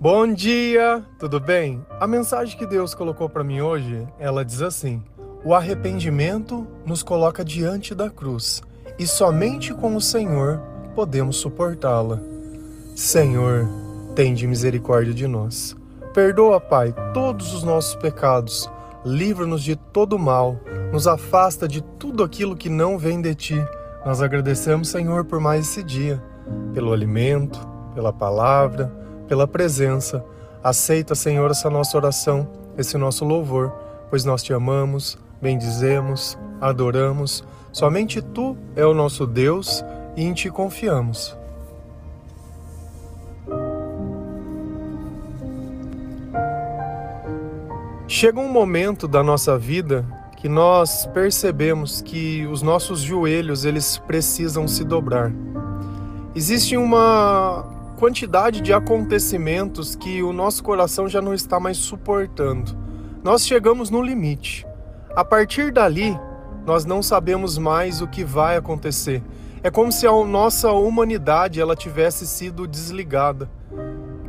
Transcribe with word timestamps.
Bom 0.00 0.32
dia, 0.32 1.04
tudo 1.18 1.40
bem? 1.40 1.84
A 1.98 2.06
mensagem 2.06 2.56
que 2.56 2.64
Deus 2.64 2.94
colocou 2.94 3.28
para 3.28 3.42
mim 3.42 3.60
hoje, 3.60 4.06
ela 4.16 4.44
diz 4.44 4.62
assim: 4.62 5.02
O 5.44 5.52
arrependimento 5.52 6.64
nos 6.86 7.02
coloca 7.02 7.44
diante 7.44 7.96
da 7.96 8.08
cruz 8.08 8.62
e 8.96 9.08
somente 9.08 9.74
com 9.74 9.96
o 9.96 10.00
Senhor 10.00 10.62
podemos 10.94 11.38
suportá-la. 11.38 12.20
Senhor, 12.94 13.68
tende 14.14 14.46
misericórdia 14.46 15.12
de 15.12 15.26
nós. 15.26 15.76
Perdoa, 16.14 16.60
Pai, 16.60 16.94
todos 17.12 17.52
os 17.52 17.64
nossos 17.64 17.96
pecados. 17.96 18.70
Livra-nos 19.04 19.64
de 19.64 19.74
todo 19.74 20.16
mal. 20.16 20.60
Nos 20.92 21.08
afasta 21.08 21.66
de 21.66 21.82
tudo 21.82 22.22
aquilo 22.22 22.54
que 22.54 22.68
não 22.68 22.96
vem 22.96 23.20
de 23.20 23.34
ti. 23.34 23.66
Nós 24.06 24.22
agradecemos, 24.22 24.90
Senhor, 24.90 25.24
por 25.24 25.40
mais 25.40 25.66
esse 25.66 25.82
dia, 25.82 26.22
pelo 26.72 26.92
alimento, 26.92 27.58
pela 27.96 28.12
palavra, 28.12 28.96
pela 29.28 29.46
presença. 29.46 30.24
Aceita, 30.64 31.14
Senhor, 31.14 31.50
essa 31.50 31.70
nossa 31.70 31.96
oração, 31.96 32.48
esse 32.76 32.96
nosso 32.96 33.24
louvor, 33.24 33.72
pois 34.10 34.24
nós 34.24 34.42
te 34.42 34.52
amamos, 34.52 35.18
bendizemos, 35.40 36.36
adoramos. 36.60 37.44
Somente 37.72 38.20
tu 38.20 38.56
é 38.74 38.84
o 38.84 38.94
nosso 38.94 39.26
Deus 39.26 39.84
e 40.16 40.24
em 40.24 40.32
ti 40.32 40.50
confiamos. 40.50 41.36
Chega 48.08 48.40
um 48.40 48.50
momento 48.50 49.06
da 49.06 49.22
nossa 49.22 49.58
vida 49.58 50.04
que 50.38 50.48
nós 50.48 51.04
percebemos 51.06 52.00
que 52.00 52.46
os 52.46 52.62
nossos 52.62 53.00
joelhos 53.00 53.64
eles 53.64 53.98
precisam 53.98 54.66
se 54.66 54.82
dobrar. 54.82 55.30
Existe 56.34 56.76
uma 56.76 57.67
quantidade 57.98 58.60
de 58.60 58.72
acontecimentos 58.72 59.96
que 59.96 60.22
o 60.22 60.32
nosso 60.32 60.62
coração 60.62 61.08
já 61.08 61.20
não 61.20 61.34
está 61.34 61.58
mais 61.58 61.76
suportando. 61.76 62.76
Nós 63.22 63.46
chegamos 63.46 63.90
no 63.90 64.00
limite. 64.00 64.66
A 65.14 65.24
partir 65.24 65.72
dali, 65.72 66.18
nós 66.64 66.84
não 66.84 67.02
sabemos 67.02 67.58
mais 67.58 68.00
o 68.00 68.06
que 68.06 68.24
vai 68.24 68.56
acontecer. 68.56 69.22
É 69.62 69.70
como 69.70 69.90
se 69.90 70.06
a 70.06 70.12
nossa 70.24 70.70
humanidade 70.72 71.60
ela 71.60 71.74
tivesse 71.74 72.26
sido 72.26 72.66
desligada. 72.66 73.50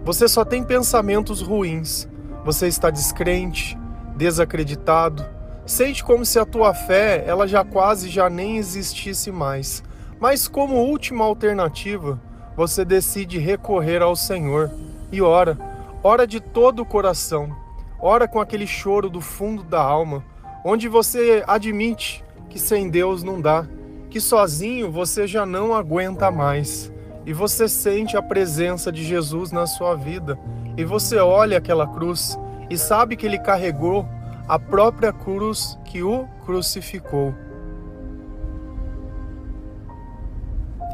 Você 0.03 0.27
só 0.27 0.43
tem 0.43 0.63
pensamentos 0.63 1.41
ruins 1.41 2.09
você 2.43 2.67
está 2.67 2.89
descrente, 2.89 3.77
desacreditado, 4.15 5.25
sente 5.65 6.03
como 6.03 6.25
se 6.25 6.39
a 6.39 6.45
tua 6.45 6.73
fé 6.73 7.23
ela 7.27 7.47
já 7.47 7.63
quase 7.63 8.09
já 8.09 8.29
nem 8.29 8.57
existisse 8.57 9.31
mais. 9.31 9.83
Mas 10.19 10.47
como 10.47 10.75
última 10.75 11.25
alternativa, 11.25 12.19
você 12.59 12.83
decide 12.83 13.39
recorrer 13.39 14.01
ao 14.01 14.17
Senhor 14.17 14.69
e 15.13 15.21
ora, 15.21 15.57
ora 16.03 16.27
de 16.27 16.41
todo 16.41 16.81
o 16.81 16.85
coração, 16.85 17.55
ora 17.97 18.27
com 18.27 18.37
aquele 18.37 18.67
choro 18.67 19.09
do 19.09 19.21
fundo 19.21 19.63
da 19.63 19.81
alma, 19.81 20.25
onde 20.65 20.89
você 20.89 21.41
admite 21.47 22.21
que 22.49 22.59
sem 22.59 22.89
Deus 22.89 23.23
não 23.23 23.39
dá, 23.39 23.65
que 24.09 24.19
sozinho 24.19 24.91
você 24.91 25.25
já 25.25 25.45
não 25.45 25.73
aguenta 25.73 26.29
mais. 26.29 26.91
E 27.25 27.31
você 27.31 27.69
sente 27.69 28.17
a 28.17 28.21
presença 28.21 28.91
de 28.91 29.05
Jesus 29.05 29.53
na 29.53 29.65
sua 29.65 29.95
vida 29.95 30.37
e 30.75 30.83
você 30.83 31.15
olha 31.15 31.59
aquela 31.59 31.87
cruz 31.87 32.37
e 32.69 32.77
sabe 32.77 33.15
que 33.15 33.25
ele 33.25 33.39
carregou 33.39 34.05
a 34.49 34.59
própria 34.59 35.13
cruz 35.13 35.79
que 35.85 36.03
o 36.03 36.27
crucificou. 36.45 37.33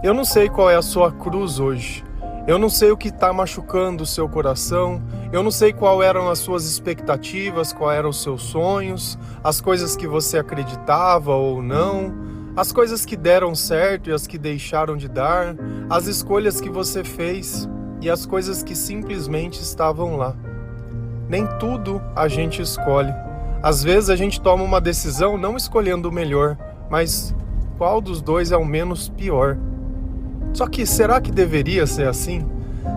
Eu 0.06 0.14
não 0.14 0.24
sei 0.24 0.50
qual 0.50 0.70
é 0.70 0.76
a 0.76 0.84
sua 0.84 1.12
cruz 1.12 1.60
hoje. 1.60 2.06
Eu 2.46 2.60
não 2.60 2.70
sei 2.70 2.92
o 2.92 2.98
que 2.98 3.08
está 3.08 3.34
machucando 3.34 4.04
o 4.04 4.06
seu 4.06 4.30
coração. 4.30 5.02
Eu 5.34 5.42
não 5.42 5.50
sei 5.50 5.74
qual 5.74 6.04
eram 6.04 6.30
as 6.30 6.38
suas 6.38 6.64
expectativas, 6.64 7.74
quais 7.74 7.98
eram 7.98 8.10
os 8.10 8.22
seus 8.22 8.44
sonhos, 8.44 9.18
as 9.44 9.60
coisas 9.60 9.96
que 9.96 10.06
você 10.08 10.38
acreditava 10.38 11.34
ou 11.34 11.60
não, 11.60 12.14
as 12.56 12.72
coisas 12.72 13.04
que 13.04 13.16
deram 13.16 13.56
certo 13.56 14.12
e 14.12 14.14
as 14.14 14.28
que 14.28 14.38
deixaram 14.38 14.96
de 14.96 15.08
dar, 15.08 15.56
as 15.90 16.06
escolhas 16.06 16.62
que 16.62 16.70
você 16.70 17.04
fez 17.04 17.68
e 18.00 18.08
as 18.08 18.28
coisas 18.28 18.62
que 18.62 18.76
simplesmente 18.76 19.60
estavam 19.60 20.18
lá. 20.18 20.36
Nem 21.28 21.48
tudo 21.58 22.00
a 22.16 22.28
gente 22.28 22.62
escolhe. 22.62 23.12
Às 23.64 23.84
vezes 23.84 24.12
a 24.12 24.16
gente 24.16 24.40
toma 24.40 24.64
uma 24.64 24.80
decisão 24.80 25.36
não 25.36 25.58
escolhendo 25.58 26.10
o 26.10 26.14
melhor, 26.14 26.56
mas 26.92 27.34
qual 27.76 28.00
dos 28.00 28.22
dois 28.22 28.52
é 28.52 28.58
o 28.58 28.64
menos 28.64 29.10
pior? 29.10 29.58
Só 30.56 30.68
que 30.68 30.86
será 30.86 31.20
que 31.20 31.32
deveria 31.32 31.86
ser 31.86 32.08
assim? 32.08 32.46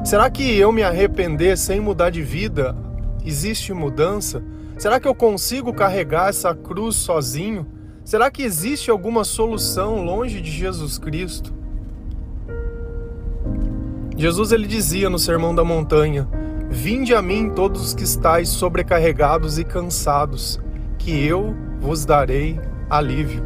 Será 0.04 0.30
que 0.30 0.56
eu 0.56 0.70
me 0.70 0.84
arrepender 0.84 1.58
sem 1.58 1.80
mudar 1.80 2.08
de 2.08 2.22
vida 2.22 2.76
existe 3.24 3.72
mudança? 3.72 4.40
Será 4.78 5.00
que 5.00 5.08
eu 5.08 5.14
consigo 5.14 5.74
carregar 5.74 6.28
essa 6.28 6.54
cruz 6.54 6.94
sozinho? 6.94 7.66
Será 8.04 8.30
que 8.30 8.44
existe 8.44 8.92
alguma 8.92 9.24
solução 9.24 10.04
longe 10.04 10.40
de 10.40 10.52
Jesus 10.52 10.98
Cristo? 10.98 11.52
Jesus 14.16 14.52
ele 14.52 14.68
dizia 14.68 15.10
no 15.10 15.18
Sermão 15.18 15.52
da 15.52 15.64
Montanha: 15.64 16.28
Vinde 16.70 17.12
a 17.12 17.20
mim 17.20 17.50
todos 17.50 17.88
os 17.88 17.92
que 17.92 18.04
estáis 18.04 18.48
sobrecarregados 18.48 19.58
e 19.58 19.64
cansados, 19.64 20.60
que 20.96 21.26
eu 21.26 21.56
vos 21.80 22.04
darei 22.04 22.60
alívio. 22.88 23.42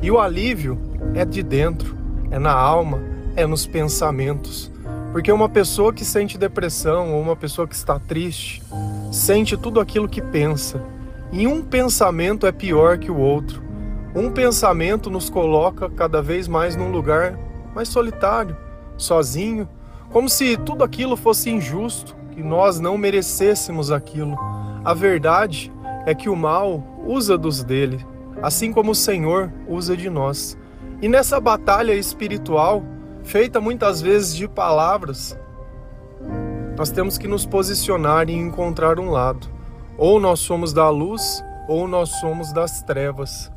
E 0.00 0.10
o 0.10 0.18
alívio 0.18 0.78
é 1.14 1.26
de 1.26 1.42
dentro, 1.42 1.94
é 2.30 2.38
na 2.38 2.52
alma, 2.52 3.10
é 3.40 3.46
nos 3.46 3.66
pensamentos. 3.66 4.70
Porque 5.12 5.32
uma 5.32 5.48
pessoa 5.48 5.92
que 5.92 6.04
sente 6.04 6.38
depressão 6.38 7.14
ou 7.14 7.20
uma 7.20 7.34
pessoa 7.34 7.66
que 7.66 7.74
está 7.74 7.98
triste, 7.98 8.62
sente 9.10 9.56
tudo 9.56 9.80
aquilo 9.80 10.08
que 10.08 10.22
pensa. 10.22 10.82
E 11.32 11.46
um 11.46 11.62
pensamento 11.62 12.46
é 12.46 12.52
pior 12.52 12.98
que 12.98 13.10
o 13.10 13.16
outro. 13.16 13.62
Um 14.14 14.30
pensamento 14.30 15.10
nos 15.10 15.30
coloca 15.30 15.88
cada 15.90 16.20
vez 16.20 16.46
mais 16.46 16.76
num 16.76 16.90
lugar 16.90 17.38
mais 17.74 17.88
solitário, 17.88 18.56
sozinho, 18.96 19.68
como 20.10 20.28
se 20.28 20.56
tudo 20.56 20.82
aquilo 20.82 21.16
fosse 21.16 21.50
injusto, 21.50 22.16
que 22.32 22.42
nós 22.42 22.80
não 22.80 22.98
merecêssemos 22.98 23.90
aquilo. 23.90 24.36
A 24.84 24.92
verdade 24.92 25.72
é 26.04 26.14
que 26.14 26.28
o 26.28 26.36
mal 26.36 26.82
usa 27.06 27.38
dos 27.38 27.62
dele, 27.62 28.04
assim 28.42 28.72
como 28.72 28.90
o 28.90 28.94
Senhor 28.94 29.52
usa 29.68 29.96
de 29.96 30.10
nós. 30.10 30.58
E 31.00 31.08
nessa 31.08 31.40
batalha 31.40 31.94
espiritual, 31.94 32.82
feita 33.24 33.60
muitas 33.60 34.00
vezes 34.00 34.34
de 34.34 34.48
palavras, 34.48 35.38
nós 36.76 36.90
temos 36.90 37.18
que 37.18 37.28
nos 37.28 37.44
posicionar 37.44 38.28
e 38.30 38.34
encontrar 38.34 38.98
um 38.98 39.10
lado. 39.10 39.48
Ou 39.98 40.18
nós 40.18 40.40
somos 40.40 40.72
da 40.72 40.88
luz, 40.88 41.44
ou 41.68 41.86
nós 41.86 42.08
somos 42.20 42.52
das 42.52 42.82
trevas. 42.82 43.52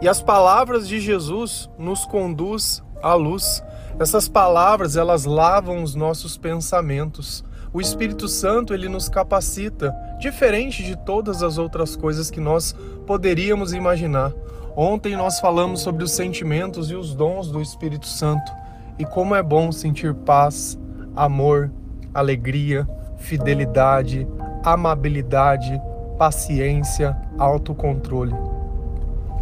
E 0.00 0.08
as 0.08 0.22
palavras 0.22 0.88
de 0.88 0.98
Jesus 0.98 1.68
nos 1.78 2.06
conduz 2.06 2.82
à 3.02 3.14
luz. 3.14 3.62
Essas 3.98 4.28
palavras, 4.28 4.96
elas 4.96 5.24
lavam 5.24 5.82
os 5.82 5.94
nossos 5.94 6.38
pensamentos. 6.38 7.44
O 7.72 7.80
Espírito 7.80 8.28
Santo, 8.28 8.72
ele 8.72 8.88
nos 8.88 9.08
capacita, 9.08 9.94
diferente 10.18 10.82
de 10.82 10.96
todas 10.96 11.42
as 11.42 11.58
outras 11.58 11.94
coisas 11.94 12.30
que 12.30 12.40
nós 12.40 12.74
poderíamos 13.06 13.72
imaginar. 13.72 14.32
Ontem 14.74 15.14
nós 15.16 15.38
falamos 15.38 15.80
sobre 15.80 16.02
os 16.02 16.12
sentimentos 16.12 16.90
e 16.90 16.94
os 16.94 17.14
dons 17.14 17.50
do 17.50 17.60
Espírito 17.60 18.06
Santo 18.06 18.63
e 18.98 19.04
como 19.04 19.34
é 19.34 19.42
bom 19.42 19.72
sentir 19.72 20.14
paz, 20.14 20.78
amor, 21.16 21.70
alegria, 22.12 22.86
fidelidade, 23.18 24.26
amabilidade, 24.62 25.80
paciência, 26.18 27.16
autocontrole. 27.38 28.34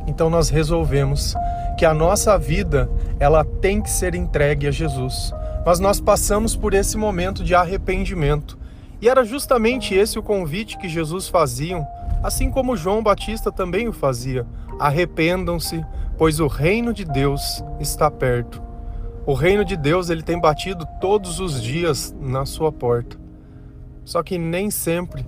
Então 0.06 0.28
nós 0.30 0.48
resolvemos 0.48 1.34
que 1.78 1.84
a 1.84 1.94
nossa 1.94 2.38
vida 2.38 2.90
ela 3.18 3.44
tem 3.44 3.80
que 3.80 3.90
ser 3.90 4.14
entregue 4.14 4.66
a 4.66 4.70
Jesus. 4.70 5.32
Mas 5.64 5.78
nós 5.78 6.00
passamos 6.00 6.56
por 6.56 6.74
esse 6.74 6.96
momento 6.96 7.44
de 7.44 7.54
arrependimento. 7.54 8.58
E 9.00 9.08
era 9.08 9.24
justamente 9.24 9.94
esse 9.94 10.18
o 10.18 10.22
convite 10.22 10.78
que 10.78 10.88
Jesus 10.88 11.28
fazia, 11.28 11.84
assim 12.22 12.50
como 12.50 12.76
João 12.76 13.02
Batista 13.02 13.50
também 13.50 13.88
o 13.88 13.92
fazia. 13.92 14.46
Arrependam-se, 14.78 15.84
pois 16.16 16.40
o 16.40 16.46
reino 16.46 16.92
de 16.92 17.04
Deus 17.04 17.64
está 17.80 18.10
perto. 18.10 18.61
O 19.24 19.34
reino 19.34 19.64
de 19.64 19.76
Deus 19.76 20.10
ele 20.10 20.22
tem 20.22 20.40
batido 20.40 20.84
todos 21.00 21.38
os 21.38 21.62
dias 21.62 22.12
na 22.20 22.44
sua 22.44 22.72
porta. 22.72 23.16
Só 24.04 24.20
que 24.20 24.36
nem 24.36 24.68
sempre, 24.68 25.24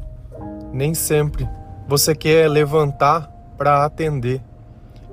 nem 0.73 0.95
sempre 0.95 1.49
você 1.87 2.13
quer 2.13 2.51
levantar 2.51 3.31
para 3.57 3.85
atender. 3.85 4.43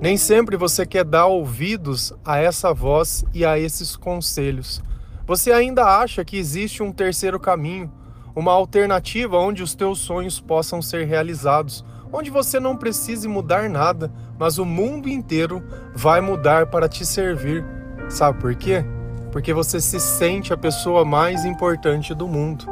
Nem 0.00 0.16
sempre 0.16 0.56
você 0.56 0.84
quer 0.84 1.04
dar 1.04 1.26
ouvidos 1.26 2.12
a 2.24 2.38
essa 2.38 2.74
voz 2.74 3.24
e 3.32 3.44
a 3.44 3.56
esses 3.56 3.94
conselhos. 3.94 4.82
Você 5.28 5.52
ainda 5.52 5.84
acha 5.84 6.24
que 6.24 6.36
existe 6.36 6.82
um 6.82 6.90
terceiro 6.90 7.38
caminho, 7.38 7.88
uma 8.34 8.50
alternativa 8.50 9.38
onde 9.38 9.62
os 9.62 9.76
teus 9.76 10.00
sonhos 10.00 10.40
possam 10.40 10.82
ser 10.82 11.06
realizados, 11.06 11.84
onde 12.12 12.30
você 12.30 12.58
não 12.58 12.76
precise 12.76 13.28
mudar 13.28 13.70
nada, 13.70 14.12
mas 14.36 14.58
o 14.58 14.64
mundo 14.64 15.08
inteiro 15.08 15.62
vai 15.94 16.20
mudar 16.20 16.66
para 16.66 16.88
te 16.88 17.06
servir. 17.06 17.64
Sabe 18.12 18.38
por 18.38 18.54
quê? 18.54 18.84
Porque 19.30 19.54
você 19.54 19.80
se 19.80 19.98
sente 19.98 20.52
a 20.52 20.56
pessoa 20.56 21.02
mais 21.02 21.46
importante 21.46 22.14
do 22.14 22.28
mundo. 22.28 22.66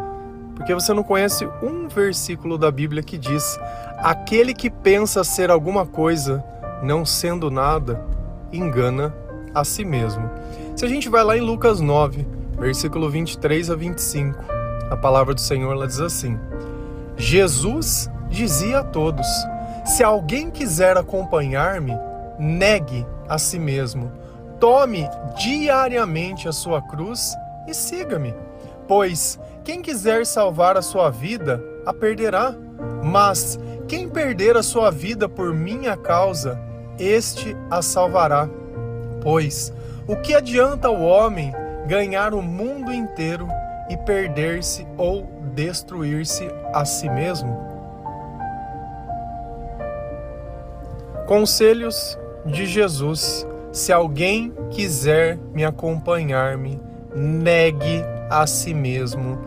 Porque 0.54 0.74
você 0.74 0.92
não 0.92 1.02
conhece 1.02 1.48
um 1.62 1.88
versículo 1.88 2.58
da 2.58 2.70
Bíblia 2.70 3.02
que 3.02 3.16
diz: 3.16 3.58
aquele 3.96 4.52
que 4.52 4.68
pensa 4.68 5.24
ser 5.24 5.50
alguma 5.50 5.86
coisa, 5.86 6.44
não 6.82 7.06
sendo 7.06 7.50
nada, 7.50 8.04
engana 8.52 9.14
a 9.54 9.64
si 9.64 9.82
mesmo. 9.82 10.30
Se 10.76 10.84
a 10.84 10.88
gente 10.88 11.08
vai 11.08 11.24
lá 11.24 11.38
em 11.38 11.40
Lucas 11.40 11.80
9, 11.80 12.26
versículo 12.58 13.08
23 13.08 13.70
a 13.70 13.74
25, 13.74 14.44
a 14.90 14.96
palavra 14.98 15.32
do 15.32 15.40
Senhor 15.40 15.72
ela 15.72 15.86
diz 15.86 16.00
assim: 16.00 16.38
Jesus 17.16 18.10
dizia 18.28 18.80
a 18.80 18.84
todos: 18.84 19.26
Se 19.86 20.04
alguém 20.04 20.50
quiser 20.50 20.98
acompanhar-me, 20.98 21.96
negue 22.38 23.06
a 23.26 23.38
si 23.38 23.58
mesmo, 23.58 24.12
tome 24.60 25.08
diariamente 25.36 26.46
a 26.46 26.52
sua 26.52 26.82
cruz 26.82 27.34
e 27.66 27.74
siga-me. 27.74 28.34
Pois 28.86 29.40
quem 29.64 29.80
quiser 29.80 30.26
salvar 30.26 30.76
a 30.76 30.82
sua 30.82 31.10
vida, 31.10 31.62
a 31.86 31.92
perderá. 31.92 32.54
Mas 33.02 33.58
quem 33.88 34.08
perder 34.08 34.56
a 34.56 34.62
sua 34.62 34.90
vida 34.90 35.28
por 35.28 35.54
minha 35.54 35.96
causa, 35.96 36.60
este 36.98 37.56
a 37.70 37.80
salvará. 37.80 38.48
Pois 39.22 39.72
o 40.06 40.16
que 40.16 40.34
adianta 40.34 40.90
o 40.90 41.02
homem 41.02 41.52
ganhar 41.86 42.34
o 42.34 42.42
mundo 42.42 42.92
inteiro 42.92 43.48
e 43.88 43.96
perder-se 43.96 44.86
ou 44.96 45.26
destruir-se 45.54 46.48
a 46.72 46.84
si 46.84 47.08
mesmo? 47.08 47.56
Conselhos 51.26 52.18
de 52.44 52.66
Jesus: 52.66 53.46
se 53.72 53.92
alguém 53.92 54.52
quiser 54.70 55.38
me 55.52 55.64
acompanhar-me, 55.64 56.80
negue 57.14 58.04
a 58.28 58.46
si 58.46 58.74
mesmo, 58.74 59.38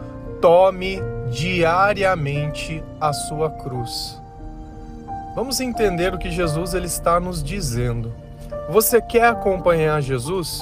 tome 0.41 0.99
diariamente 1.31 2.83
a 2.99 3.11
sua 3.11 3.49
cruz. 3.49 4.21
Vamos 5.35 5.59
entender 5.59 6.13
o 6.13 6.17
que 6.17 6.29
Jesus 6.29 6.73
ele 6.73 6.85
está 6.85 7.19
nos 7.19 7.43
dizendo. 7.43 8.13
Você 8.69 9.01
quer 9.01 9.25
acompanhar 9.25 10.01
Jesus? 10.01 10.61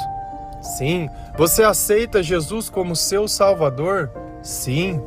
Sim. 0.62 1.10
Você 1.38 1.63
aceita 1.63 2.24
Jesus 2.24 2.69
como 2.69 2.96
seu 2.96 3.28
Salvador? 3.28 4.10
Sim. 4.42 5.02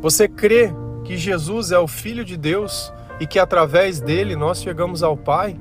Você 0.00 0.28
crê 0.28 0.72
que 1.04 1.16
Jesus 1.16 1.72
é 1.72 1.78
o 1.78 1.88
Filho 1.88 2.24
de 2.24 2.36
Deus 2.36 2.92
e 3.18 3.26
que 3.26 3.38
através 3.38 4.00
dele 4.00 4.36
nós 4.36 4.60
chegamos 4.60 5.02
ao 5.02 5.16
Pai? 5.16 5.56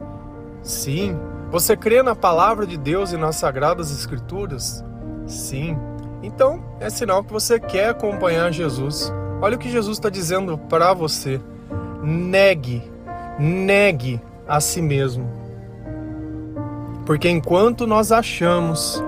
Sim. 0.62 1.18
Você 1.52 1.76
crê 1.76 2.04
na 2.04 2.16
palavra 2.16 2.68
de 2.68 2.78
Deus 2.78 3.12
e 3.12 3.18
nas 3.18 3.36
sagradas 3.38 3.92
Escrituras? 3.92 4.84
Sim. 5.26 5.76
Então 6.22 6.64
é 6.80 6.90
sinal 6.90 7.24
que 7.24 7.34
você 7.34 7.60
quer 7.60 7.90
acompanhar 7.90 8.52
Jesus. 8.52 9.12
Olha 9.42 9.56
o 9.56 9.60
que 9.60 9.70
Jesus 9.70 9.98
está 9.98 10.10
dizendo 10.10 10.58
para 10.58 10.94
você: 10.94 11.42
negue, 12.04 12.84
negue 13.40 14.22
a 14.48 14.62
si 14.62 14.80
mesmo. 14.80 15.28
Porque 17.04 17.28
enquanto 17.28 17.88
nós 17.88 18.12
achamos 18.12 19.04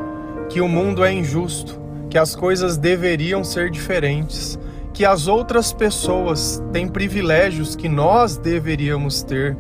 que 0.49 0.61
o 0.61 0.67
mundo 0.67 1.03
é 1.03 1.13
injusto, 1.13 1.79
que 2.09 2.17
as 2.17 2.35
coisas 2.35 2.75
deveriam 2.75 3.43
ser 3.43 3.69
diferentes, 3.69 4.57
que 4.93 5.05
as 5.05 5.27
outras 5.27 5.71
pessoas 5.71 6.61
têm 6.73 6.87
privilégios 6.87 7.75
que 7.75 7.87
nós 7.87 8.35
deveríamos 8.35 9.21
ter, 9.21 9.55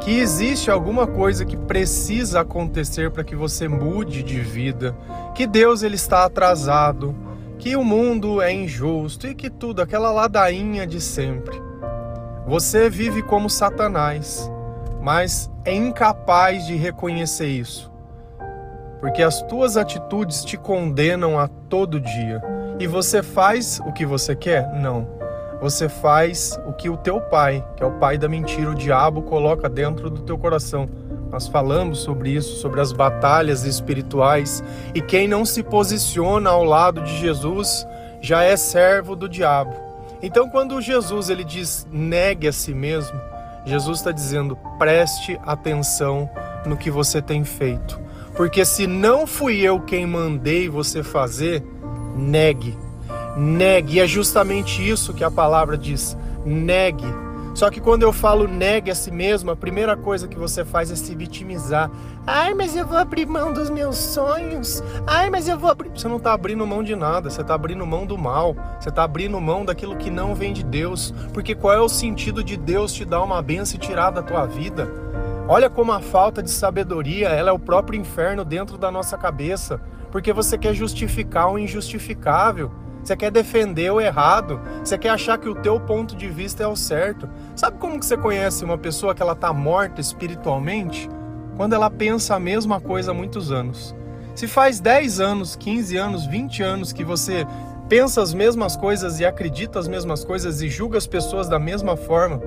que 0.00 0.18
existe 0.18 0.70
alguma 0.70 1.06
coisa 1.06 1.44
que 1.44 1.56
precisa 1.56 2.40
acontecer 2.40 3.10
para 3.10 3.22
que 3.22 3.36
você 3.36 3.68
mude 3.68 4.22
de 4.22 4.40
vida, 4.40 4.96
que 5.34 5.46
Deus 5.46 5.82
ele 5.82 5.96
está 5.96 6.24
atrasado, 6.24 7.14
que 7.58 7.76
o 7.76 7.84
mundo 7.84 8.40
é 8.40 8.50
injusto 8.50 9.26
e 9.26 9.34
que 9.34 9.50
tudo 9.50 9.82
aquela 9.82 10.10
ladainha 10.10 10.86
de 10.86 11.00
sempre. 11.00 11.60
Você 12.46 12.88
vive 12.88 13.22
como 13.22 13.50
Satanás, 13.50 14.50
mas 15.02 15.50
é 15.64 15.74
incapaz 15.74 16.66
de 16.66 16.74
reconhecer 16.76 17.48
isso. 17.48 17.92
Porque 19.00 19.22
as 19.22 19.42
tuas 19.42 19.76
atitudes 19.76 20.44
te 20.44 20.56
condenam 20.56 21.38
a 21.38 21.46
todo 21.46 22.00
dia. 22.00 22.42
E 22.78 22.86
você 22.86 23.22
faz 23.22 23.80
o 23.86 23.92
que 23.92 24.06
você 24.06 24.34
quer? 24.34 24.72
Não 24.74 25.19
você 25.60 25.88
faz 25.88 26.58
o 26.66 26.72
que 26.72 26.88
o 26.88 26.96
teu 26.96 27.20
pai, 27.20 27.64
que 27.76 27.82
é 27.82 27.86
o 27.86 27.92
pai 27.92 28.16
da 28.16 28.28
mentira, 28.28 28.70
o 28.70 28.74
diabo, 28.74 29.22
coloca 29.22 29.68
dentro 29.68 30.08
do 30.08 30.22
teu 30.22 30.38
coração. 30.38 30.88
Nós 31.30 31.46
falamos 31.46 31.98
sobre 31.98 32.30
isso, 32.30 32.56
sobre 32.56 32.80
as 32.80 32.92
batalhas 32.92 33.64
espirituais. 33.64 34.64
E 34.94 35.00
quem 35.00 35.28
não 35.28 35.44
se 35.44 35.62
posiciona 35.62 36.50
ao 36.50 36.64
lado 36.64 37.02
de 37.02 37.18
Jesus 37.18 37.86
já 38.20 38.42
é 38.42 38.56
servo 38.56 39.14
do 39.14 39.28
diabo. 39.28 39.74
Então, 40.22 40.48
quando 40.48 40.80
Jesus 40.80 41.30
ele 41.30 41.44
diz 41.44 41.86
negue 41.90 42.48
a 42.48 42.52
si 42.52 42.74
mesmo, 42.74 43.18
Jesus 43.64 43.98
está 43.98 44.10
dizendo 44.10 44.58
preste 44.78 45.38
atenção 45.44 46.28
no 46.66 46.76
que 46.76 46.90
você 46.90 47.22
tem 47.22 47.44
feito. 47.44 48.00
Porque 48.34 48.64
se 48.64 48.86
não 48.86 49.26
fui 49.26 49.60
eu 49.60 49.80
quem 49.80 50.06
mandei 50.06 50.68
você 50.68 51.02
fazer, 51.02 51.62
negue 52.16 52.76
negue. 53.36 53.96
E 53.96 54.00
é 54.00 54.06
justamente 54.06 54.86
isso 54.88 55.14
que 55.14 55.24
a 55.24 55.30
palavra 55.30 55.76
diz: 55.76 56.16
negue. 56.44 57.06
Só 57.54 57.68
que 57.68 57.80
quando 57.80 58.02
eu 58.02 58.12
falo 58.12 58.46
negue 58.46 58.90
a 58.90 58.94
si 58.94 59.10
mesmo, 59.10 59.50
a 59.50 59.56
primeira 59.56 59.96
coisa 59.96 60.28
que 60.28 60.38
você 60.38 60.64
faz 60.64 60.90
é 60.90 60.96
se 60.96 61.14
vitimizar. 61.14 61.90
Ai, 62.26 62.54
mas 62.54 62.76
eu 62.76 62.86
vou 62.86 62.96
abrir 62.96 63.26
mão 63.26 63.52
dos 63.52 63.68
meus 63.68 63.96
sonhos. 63.96 64.82
Ai, 65.06 65.30
mas 65.30 65.48
eu 65.48 65.58
vou 65.58 65.70
abrir. 65.70 65.90
Você 65.90 66.06
não 66.06 66.18
está 66.18 66.32
abrindo 66.32 66.66
mão 66.66 66.82
de 66.82 66.94
nada, 66.94 67.28
você 67.28 67.40
está 67.40 67.54
abrindo 67.54 67.84
mão 67.84 68.06
do 68.06 68.16
mal. 68.16 68.54
Você 68.78 68.88
está 68.88 69.02
abrindo 69.02 69.40
mão 69.40 69.64
daquilo 69.64 69.96
que 69.96 70.10
não 70.10 70.34
vem 70.34 70.52
de 70.52 70.64
Deus. 70.64 71.12
Porque 71.34 71.54
qual 71.54 71.74
é 71.74 71.80
o 71.80 71.88
sentido 71.88 72.44
de 72.44 72.56
Deus 72.56 72.92
te 72.92 73.04
dar 73.04 73.22
uma 73.22 73.42
benção 73.42 73.76
e 73.76 73.80
tirar 73.80 74.10
da 74.10 74.22
tua 74.22 74.46
vida? 74.46 74.88
Olha 75.48 75.68
como 75.68 75.90
a 75.90 76.00
falta 76.00 76.40
de 76.42 76.50
sabedoria, 76.50 77.28
ela 77.28 77.50
é 77.50 77.52
o 77.52 77.58
próprio 77.58 77.98
inferno 77.98 78.44
dentro 78.44 78.78
da 78.78 78.90
nossa 78.90 79.18
cabeça. 79.18 79.80
Porque 80.12 80.32
você 80.32 80.56
quer 80.56 80.72
justificar 80.72 81.50
o 81.50 81.58
injustificável. 81.58 82.70
Você 83.02 83.16
quer 83.16 83.30
defender 83.30 83.90
o 83.90 84.00
errado, 84.00 84.60
você 84.84 84.98
quer 84.98 85.10
achar 85.10 85.38
que 85.38 85.48
o 85.48 85.54
teu 85.54 85.80
ponto 85.80 86.14
de 86.14 86.28
vista 86.28 86.62
é 86.62 86.66
o 86.66 86.76
certo. 86.76 87.28
Sabe 87.56 87.78
como 87.78 87.98
que 87.98 88.06
você 88.06 88.16
conhece 88.16 88.64
uma 88.64 88.78
pessoa 88.78 89.14
que 89.14 89.22
ela 89.22 89.32
está 89.32 89.52
morta 89.52 90.00
espiritualmente? 90.00 91.08
Quando 91.56 91.74
ela 91.74 91.90
pensa 91.90 92.34
a 92.34 92.40
mesma 92.40 92.80
coisa 92.80 93.10
há 93.10 93.14
muitos 93.14 93.50
anos. 93.50 93.94
Se 94.34 94.46
faz 94.46 94.80
10 94.80 95.20
anos, 95.20 95.56
15 95.56 95.96
anos, 95.96 96.26
20 96.26 96.62
anos 96.62 96.92
que 96.92 97.04
você 97.04 97.46
pensa 97.88 98.22
as 98.22 98.32
mesmas 98.32 98.76
coisas 98.76 99.18
e 99.18 99.24
acredita 99.24 99.78
as 99.78 99.88
mesmas 99.88 100.24
coisas 100.24 100.62
e 100.62 100.68
julga 100.68 100.96
as 100.96 101.06
pessoas 101.06 101.48
da 101.48 101.58
mesma 101.58 101.96
forma, 101.96 102.40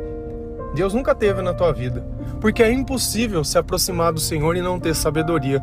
Deus 0.73 0.93
nunca 0.93 1.13
teve 1.13 1.41
na 1.41 1.53
tua 1.53 1.71
vida. 1.71 2.03
Porque 2.39 2.63
é 2.63 2.71
impossível 2.71 3.43
se 3.43 3.57
aproximar 3.57 4.11
do 4.11 4.19
Senhor 4.19 4.55
e 4.55 4.61
não 4.61 4.79
ter 4.79 4.95
sabedoria. 4.95 5.61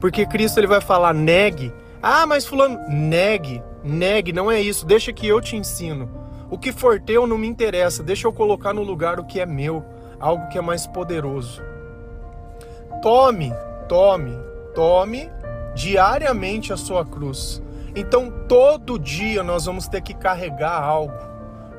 Porque 0.00 0.24
Cristo 0.24 0.58
ele 0.58 0.66
vai 0.66 0.80
falar: 0.80 1.12
negue. 1.12 1.72
Ah, 2.02 2.26
mas 2.26 2.46
fulano, 2.46 2.78
negue. 2.88 3.62
Negue, 3.84 4.32
não 4.32 4.50
é 4.50 4.60
isso. 4.60 4.86
Deixa 4.86 5.12
que 5.12 5.26
eu 5.26 5.40
te 5.40 5.56
ensino. 5.56 6.08
O 6.50 6.58
que 6.58 6.72
for 6.72 7.00
teu 7.00 7.26
não 7.26 7.38
me 7.38 7.46
interessa. 7.46 8.02
Deixa 8.02 8.26
eu 8.26 8.32
colocar 8.32 8.72
no 8.72 8.82
lugar 8.82 9.20
o 9.20 9.24
que 9.24 9.40
é 9.40 9.46
meu, 9.46 9.84
algo 10.18 10.48
que 10.48 10.58
é 10.58 10.60
mais 10.60 10.86
poderoso. 10.86 11.62
Tome, 13.02 13.52
tome, 13.88 14.36
tome 14.74 15.30
diariamente 15.74 16.72
a 16.72 16.76
sua 16.76 17.04
cruz. 17.04 17.62
Então, 17.94 18.32
todo 18.48 18.98
dia 18.98 19.42
nós 19.42 19.66
vamos 19.66 19.88
ter 19.88 20.00
que 20.00 20.14
carregar 20.14 20.82
algo. 20.82 21.14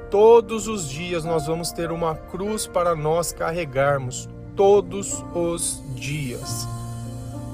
Todos 0.09 0.67
os 0.67 0.89
dias 0.89 1.23
nós 1.23 1.47
vamos 1.47 1.71
ter 1.71 1.91
uma 1.91 2.15
cruz 2.15 2.67
para 2.67 2.95
nós 2.95 3.31
carregarmos. 3.31 4.29
Todos 4.55 5.23
os 5.33 5.81
dias. 5.95 6.67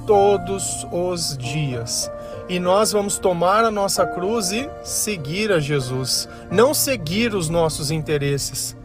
Todos 0.08 0.88
os 0.92 1.38
dias 1.38 2.10
e 2.50 2.60
nós 2.60 2.92
vamos 2.92 3.18
tomar 3.20 3.66
a 3.66 3.72
nossa 3.72 4.06
cruz 4.06 4.52
e 4.52 4.70
seguir 4.82 5.52
a 5.52 5.60
Jesus, 5.60 6.30
não 6.50 6.74
seguir 6.74 7.34
os 7.34 7.50
nossos 7.50 7.92
interesses. 7.92 8.76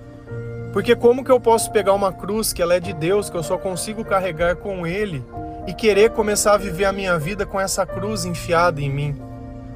Porque 0.72 0.96
como 0.96 1.22
que 1.24 1.30
eu 1.30 1.38
posso 1.38 1.70
pegar 1.70 1.92
uma 1.92 2.12
cruz 2.12 2.52
que 2.52 2.60
ela 2.60 2.74
é 2.74 2.80
de 2.80 2.92
Deus, 2.92 3.30
que 3.30 3.36
eu 3.36 3.42
só 3.42 3.56
consigo 3.56 4.04
carregar 4.04 4.56
com 4.56 4.86
ele 4.86 5.24
e 5.66 5.72
querer 5.72 6.10
começar 6.10 6.54
a 6.54 6.58
viver 6.58 6.86
a 6.86 6.92
minha 6.92 7.18
vida 7.18 7.46
com 7.46 7.60
essa 7.60 7.86
cruz 7.86 8.24
enfiada 8.24 8.80
em 8.80 8.90
mim? 8.90 9.22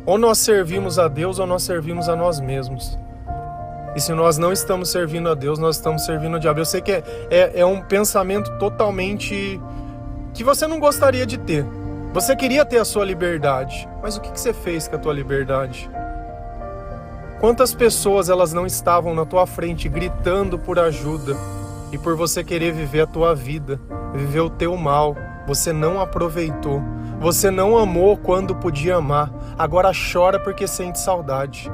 Ou 0.04 0.18
nós 0.18 0.38
servimos 0.38 0.98
a 0.98 1.06
Deus 1.06 1.38
ou 1.38 1.46
nós 1.46 1.62
servimos 1.62 2.08
a 2.08 2.16
nós 2.16 2.40
mesmos. 2.40 2.98
E 3.94 4.00
se 4.00 4.12
nós 4.12 4.36
não 4.36 4.52
estamos 4.52 4.90
servindo 4.90 5.28
a 5.28 5.34
Deus, 5.34 5.58
nós 5.58 5.76
estamos 5.76 6.04
servindo 6.04 6.34
ao 6.34 6.40
diabo. 6.40 6.60
Eu 6.60 6.64
sei 6.64 6.80
que 6.80 6.92
é, 6.92 7.02
é, 7.30 7.60
é 7.60 7.66
um 7.66 7.80
pensamento 7.80 8.50
totalmente 8.58 9.60
que 10.37 10.45
você 10.45 10.66
não 10.66 10.78
gostaria 10.78 11.25
de 11.25 11.38
ter. 11.38 11.64
Você 12.12 12.37
queria 12.37 12.64
ter 12.64 12.78
a 12.78 12.85
sua 12.85 13.05
liberdade, 13.05 13.88
mas 14.02 14.16
o 14.16 14.21
que 14.21 14.38
você 14.38 14.52
fez 14.52 14.87
com 14.87 14.97
a 14.97 14.99
tua 14.99 15.12
liberdade? 15.12 15.90
Quantas 17.40 17.75
pessoas 17.75 18.28
elas 18.28 18.52
não 18.52 18.66
estavam 18.66 19.14
na 19.14 19.25
tua 19.25 19.47
frente 19.47 19.88
gritando 19.88 20.59
por 20.59 20.78
ajuda 20.78 21.37
e 21.90 21.99
por 21.99 22.16
você 22.16 22.45
querer 22.45 22.73
viver 22.73 23.00
a 23.00 23.07
tua 23.07 23.35
vida, 23.35 23.81
viver 24.14 24.40
o 24.40 24.50
teu 24.50 24.76
mal, 24.76 25.16
você 25.47 25.73
não 25.73 26.00
aproveitou, 26.00 26.83
você 27.19 27.50
não 27.50 27.76
amou 27.76 28.16
quando 28.16 28.55
podia 28.55 28.97
amar, 28.97 29.33
agora 29.59 29.90
chora 30.12 30.38
porque 30.38 30.66
sente 30.66 30.99
saudade. 30.99 31.71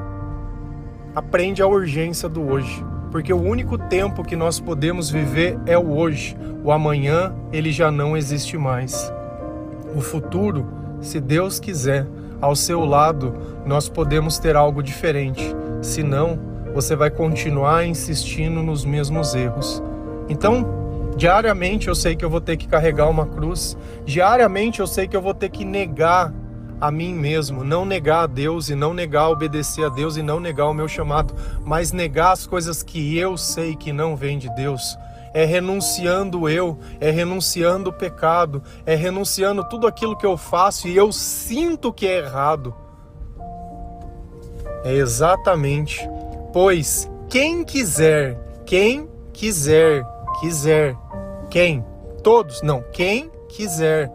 aprende 1.15 1.61
a 1.61 1.67
urgência 1.67 2.27
do 2.27 2.41
hoje, 2.49 2.83
porque 3.13 3.31
o 3.31 3.39
único 3.39 3.77
tempo 3.77 4.23
que 4.23 4.35
nós 4.35 4.59
podemos 4.59 5.07
viver 5.07 5.55
é 5.67 5.77
o 5.77 5.95
hoje. 5.95 6.35
O 6.63 6.71
amanhã, 6.71 7.31
ele 7.51 7.71
já 7.71 7.91
não 7.91 8.17
existe 8.17 8.57
mais. 8.57 9.13
O 9.95 10.01
futuro, 10.01 10.65
se 10.99 11.19
Deus 11.19 11.59
quiser, 11.59 12.07
ao 12.41 12.55
seu 12.55 12.83
lado, 12.83 13.35
nós 13.67 13.87
podemos 13.87 14.39
ter 14.39 14.55
algo 14.55 14.81
diferente. 14.81 15.55
Senão, 15.79 16.39
você 16.73 16.95
vai 16.95 17.11
continuar 17.11 17.85
insistindo 17.85 18.63
nos 18.63 18.83
mesmos 18.83 19.35
erros. 19.35 19.83
Então, 20.27 20.65
diariamente 21.15 21.89
eu 21.89 21.93
sei 21.93 22.15
que 22.15 22.25
eu 22.25 22.31
vou 22.31 22.41
ter 22.41 22.57
que 22.57 22.67
carregar 22.67 23.07
uma 23.11 23.27
cruz. 23.27 23.77
Diariamente 24.07 24.79
eu 24.79 24.87
sei 24.87 25.07
que 25.07 25.15
eu 25.15 25.21
vou 25.21 25.35
ter 25.35 25.49
que 25.49 25.63
negar 25.63 26.33
a 26.83 26.91
mim 26.91 27.13
mesmo, 27.13 27.63
não 27.63 27.85
negar 27.85 28.23
a 28.23 28.27
Deus 28.27 28.67
e 28.67 28.75
não 28.75 28.93
negar 28.93 29.29
obedecer 29.29 29.85
a 29.85 29.89
Deus 29.89 30.17
e 30.17 30.21
não 30.21 30.37
negar 30.37 30.67
o 30.67 30.73
meu 30.73 30.85
chamado, 30.85 31.33
mas 31.63 31.93
negar 31.93 32.33
as 32.33 32.45
coisas 32.45 32.83
que 32.83 33.17
eu 33.17 33.37
sei 33.37 33.73
que 33.73 33.93
não 33.93 34.17
vêm 34.17 34.37
de 34.37 34.53
Deus. 34.53 34.97
É 35.33 35.45
renunciando 35.45 36.49
eu, 36.49 36.77
é 36.99 37.09
renunciando 37.09 37.89
o 37.89 37.93
pecado, 37.93 38.61
é 38.85 38.95
renunciando 38.95 39.63
tudo 39.69 39.87
aquilo 39.87 40.17
que 40.17 40.25
eu 40.25 40.35
faço 40.35 40.89
e 40.89 40.97
eu 40.97 41.09
sinto 41.13 41.93
que 41.93 42.05
é 42.05 42.17
errado. 42.17 42.75
É 44.83 44.93
exatamente. 44.93 46.05
Pois 46.51 47.09
quem 47.29 47.63
quiser, 47.63 48.37
quem 48.65 49.07
quiser, 49.31 50.05
quiser, 50.41 50.97
quem? 51.49 51.81
Todos? 52.21 52.61
Não, 52.61 52.83
quem 52.91 53.31
quiser 53.47 54.11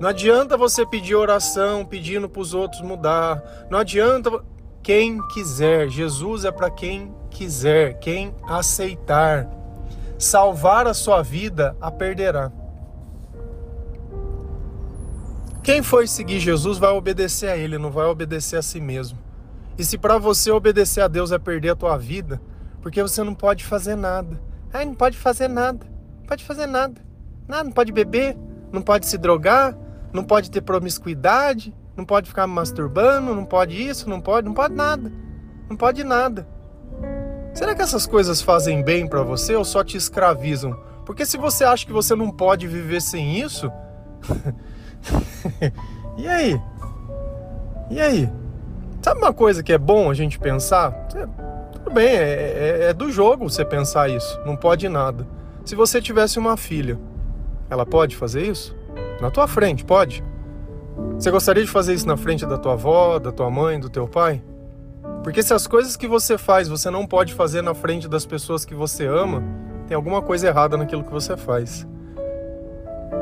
não 0.00 0.08
adianta 0.08 0.56
você 0.56 0.86
pedir 0.86 1.14
oração 1.14 1.84
pedindo 1.84 2.26
para 2.26 2.40
os 2.40 2.54
outros 2.54 2.80
mudar. 2.80 3.66
Não 3.68 3.78
adianta 3.78 4.42
quem 4.82 5.20
quiser. 5.28 5.90
Jesus 5.90 6.46
é 6.46 6.50
para 6.50 6.70
quem 6.70 7.14
quiser, 7.28 7.98
quem 7.98 8.34
aceitar. 8.48 9.46
Salvar 10.18 10.86
a 10.86 10.94
sua 10.94 11.20
vida, 11.20 11.76
a 11.78 11.90
perderá. 11.90 12.50
Quem 15.62 15.82
for 15.82 16.08
seguir 16.08 16.40
Jesus 16.40 16.78
vai 16.78 16.90
obedecer 16.92 17.50
a 17.50 17.56
Ele, 17.56 17.76
não 17.76 17.90
vai 17.90 18.06
obedecer 18.06 18.56
a 18.56 18.62
si 18.62 18.80
mesmo. 18.80 19.18
E 19.76 19.84
se 19.84 19.98
para 19.98 20.16
você 20.16 20.50
obedecer 20.50 21.02
a 21.02 21.08
Deus 21.08 21.30
é 21.30 21.38
perder 21.38 21.70
a 21.70 21.76
tua 21.76 21.98
vida, 21.98 22.40
porque 22.80 23.02
você 23.02 23.22
não 23.22 23.34
pode 23.34 23.64
fazer 23.64 23.96
nada. 23.96 24.40
Ai, 24.72 24.86
não 24.86 24.94
pode 24.94 25.18
fazer 25.18 25.48
nada. 25.48 25.86
Não 26.20 26.26
pode 26.26 26.42
fazer 26.42 26.66
nada. 26.66 27.02
Nada, 27.46 27.64
não 27.64 27.72
pode 27.72 27.92
beber, 27.92 28.34
não 28.72 28.80
pode 28.80 29.06
se 29.06 29.18
drogar, 29.18 29.76
não 30.12 30.24
pode 30.24 30.50
ter 30.50 30.60
promiscuidade, 30.60 31.74
não 31.96 32.04
pode 32.04 32.28
ficar 32.28 32.46
masturbando, 32.46 33.34
não 33.34 33.44
pode 33.44 33.80
isso, 33.80 34.08
não 34.08 34.20
pode, 34.20 34.46
não 34.46 34.54
pode 34.54 34.74
nada. 34.74 35.12
Não 35.68 35.76
pode 35.76 36.02
nada. 36.02 36.46
Será 37.52 37.74
que 37.74 37.82
essas 37.82 38.06
coisas 38.06 38.40
fazem 38.40 38.82
bem 38.82 39.06
para 39.06 39.22
você 39.22 39.54
ou 39.54 39.64
só 39.64 39.84
te 39.84 39.96
escravizam? 39.96 40.78
Porque 41.04 41.26
se 41.26 41.36
você 41.36 41.64
acha 41.64 41.84
que 41.84 41.92
você 41.92 42.14
não 42.14 42.30
pode 42.30 42.66
viver 42.66 43.00
sem 43.02 43.40
isso, 43.40 43.70
e 46.16 46.26
aí? 46.26 46.60
E 47.90 48.00
aí? 48.00 48.30
Sabe 49.02 49.20
uma 49.20 49.32
coisa 49.32 49.62
que 49.62 49.72
é 49.72 49.78
bom 49.78 50.10
a 50.10 50.14
gente 50.14 50.38
pensar? 50.38 50.92
Tudo 51.72 51.90
bem, 51.90 52.16
é, 52.16 52.20
é, 52.20 52.82
é 52.90 52.92
do 52.92 53.10
jogo 53.10 53.48
você 53.48 53.64
pensar 53.64 54.08
isso. 54.08 54.40
Não 54.44 54.56
pode 54.56 54.88
nada. 54.88 55.26
Se 55.64 55.74
você 55.74 56.00
tivesse 56.00 56.38
uma 56.38 56.56
filha, 56.56 56.98
ela 57.68 57.84
pode 57.84 58.16
fazer 58.16 58.42
isso? 58.42 58.76
Na 59.20 59.30
tua 59.30 59.46
frente, 59.46 59.84
pode? 59.84 60.24
Você 61.14 61.30
gostaria 61.30 61.62
de 61.62 61.70
fazer 61.70 61.94
isso 61.94 62.06
na 62.06 62.16
frente 62.16 62.46
da 62.46 62.56
tua 62.56 62.72
avó, 62.72 63.18
da 63.18 63.30
tua 63.30 63.50
mãe, 63.50 63.78
do 63.78 63.90
teu 63.90 64.08
pai? 64.08 64.42
Porque 65.22 65.42
se 65.42 65.52
as 65.52 65.66
coisas 65.66 65.96
que 65.96 66.08
você 66.08 66.38
faz 66.38 66.68
você 66.68 66.90
não 66.90 67.06
pode 67.06 67.34
fazer 67.34 67.62
na 67.62 67.74
frente 67.74 68.08
das 68.08 68.24
pessoas 68.24 68.64
que 68.64 68.74
você 68.74 69.06
ama, 69.06 69.42
tem 69.86 69.94
alguma 69.94 70.22
coisa 70.22 70.48
errada 70.48 70.76
naquilo 70.76 71.04
que 71.04 71.12
você 71.12 71.36
faz. 71.36 71.86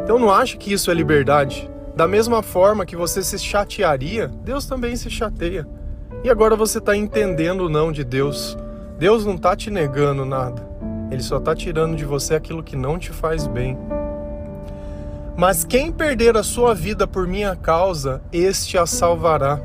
Então 0.05 0.19
não 0.19 0.31
ache 0.31 0.57
que 0.57 0.73
isso 0.73 0.91
é 0.91 0.95
liberdade. 0.95 1.69
Da 1.97 2.07
mesma 2.07 2.43
forma 2.43 2.87
que 2.87 2.95
você 2.95 3.23
se 3.23 3.39
chatearia, 3.39 4.29
Deus 4.45 4.67
também 4.67 4.95
se 4.95 5.11
chateia. 5.11 5.67
E 6.23 6.31
agora 6.31 6.55
você 6.55 6.79
está 6.79 6.97
entendendo 6.97 7.63
o 7.63 7.69
não 7.69 7.91
de 7.91 8.05
Deus. 8.05 8.57
Deus 8.99 9.27
não 9.27 9.35
está 9.35 9.57
te 9.57 9.71
negando 9.71 10.25
nada. 10.25 10.67
Ele 11.11 11.23
só 11.23 11.39
está 11.39 11.55
tirando 11.55 11.97
de 11.97 12.05
você 12.05 12.35
aquilo 12.35 12.63
que 12.63 12.77
não 12.77 12.99
te 12.99 13.11
faz 13.11 13.47
bem. 13.49 13.77
Mas 15.39 15.65
quem 15.65 15.93
perder 15.93 16.37
a 16.37 16.43
sua 16.43 16.75
vida 16.75 17.07
por 17.07 17.25
minha 17.25 17.55
causa, 17.55 18.21
este 18.33 18.77
a 18.77 18.85
salvará. 18.85 19.61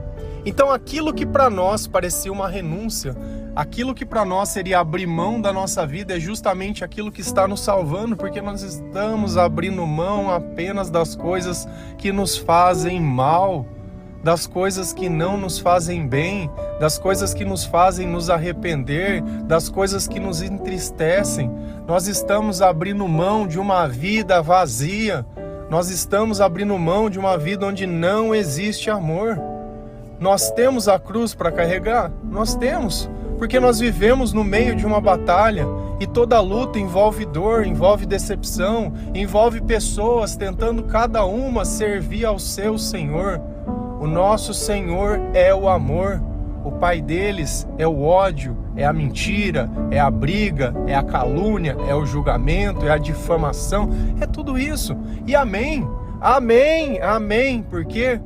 Então, 0.45 0.69
aquilo 0.71 1.11
que 1.11 1.25
para 1.25 1.49
nós 1.49 1.87
parecia 1.87 2.31
uma 2.31 2.47
renúncia, 2.47 3.15
aquilo 3.55 3.95
que 3.95 4.05
para 4.05 4.23
nós 4.23 4.49
seria 4.49 4.79
abrir 4.79 5.07
mão 5.07 5.41
da 5.41 5.51
nossa 5.51 5.83
vida, 5.83 6.15
é 6.15 6.19
justamente 6.19 6.83
aquilo 6.83 7.11
que 7.11 7.21
está 7.21 7.47
nos 7.47 7.61
salvando, 7.61 8.15
porque 8.15 8.39
nós 8.39 8.61
estamos 8.61 9.35
abrindo 9.35 9.83
mão 9.87 10.29
apenas 10.29 10.91
das 10.91 11.15
coisas 11.15 11.67
que 11.97 12.11
nos 12.11 12.37
fazem 12.37 13.01
mal, 13.01 13.65
das 14.23 14.45
coisas 14.45 14.93
que 14.93 15.09
não 15.09 15.37
nos 15.37 15.57
fazem 15.57 16.07
bem, 16.07 16.51
das 16.79 16.99
coisas 16.99 17.33
que 17.33 17.43
nos 17.43 17.65
fazem 17.65 18.07
nos 18.07 18.29
arrepender, 18.29 19.23
das 19.47 19.69
coisas 19.69 20.07
que 20.07 20.19
nos 20.19 20.43
entristecem. 20.43 21.49
Nós 21.87 22.05
estamos 22.05 22.61
abrindo 22.61 23.07
mão 23.07 23.47
de 23.47 23.57
uma 23.57 23.87
vida 23.87 24.39
vazia 24.39 25.25
nós 25.73 25.89
estamos 25.89 26.39
abrindo 26.39 26.77
mão 26.77 27.09
de 27.09 27.17
uma 27.17 27.35
vida 27.35 27.65
onde 27.65 27.87
não 27.87 28.35
existe 28.35 28.91
amor. 28.91 29.41
Nós 30.19 30.51
temos 30.51 30.87
a 30.87 30.99
cruz 30.99 31.33
para 31.33 31.51
carregar? 31.51 32.11
Nós 32.29 32.53
temos, 32.53 33.09
porque 33.39 33.59
nós 33.59 33.79
vivemos 33.79 34.33
no 34.33 34.43
meio 34.43 34.75
de 34.75 34.85
uma 34.85 35.01
batalha 35.01 35.65
e 35.99 36.05
toda 36.05 36.39
luta 36.39 36.77
envolve 36.77 37.25
dor, 37.25 37.65
envolve 37.65 38.05
decepção, 38.05 38.93
envolve 39.15 39.61
pessoas 39.61 40.35
tentando 40.35 40.83
cada 40.83 41.25
uma 41.25 41.65
servir 41.65 42.23
ao 42.23 42.37
seu 42.37 42.77
Senhor. 42.77 43.41
O 43.99 44.05
nosso 44.05 44.53
Senhor 44.53 45.19
é 45.33 45.55
o 45.55 45.67
amor. 45.67 46.21
O 46.63 46.71
pai 46.71 47.01
deles 47.01 47.67
é 47.77 47.85
o 47.85 48.03
ódio, 48.03 48.57
é 48.75 48.85
a 48.85 48.93
mentira, 48.93 49.69
é 49.91 49.99
a 49.99 50.09
briga, 50.09 50.73
é 50.87 50.95
a 50.95 51.03
calúnia, 51.03 51.75
é 51.87 51.93
o 51.93 52.05
julgamento, 52.05 52.85
é 52.85 52.91
a 52.91 52.97
difamação, 52.97 53.89
é 54.21 54.25
tudo 54.25 54.57
isso. 54.57 54.95
E 55.27 55.35
amém, 55.35 55.87
amém, 56.21 57.01
amém. 57.01 57.61
Por 57.61 57.83
quê? 57.85 58.21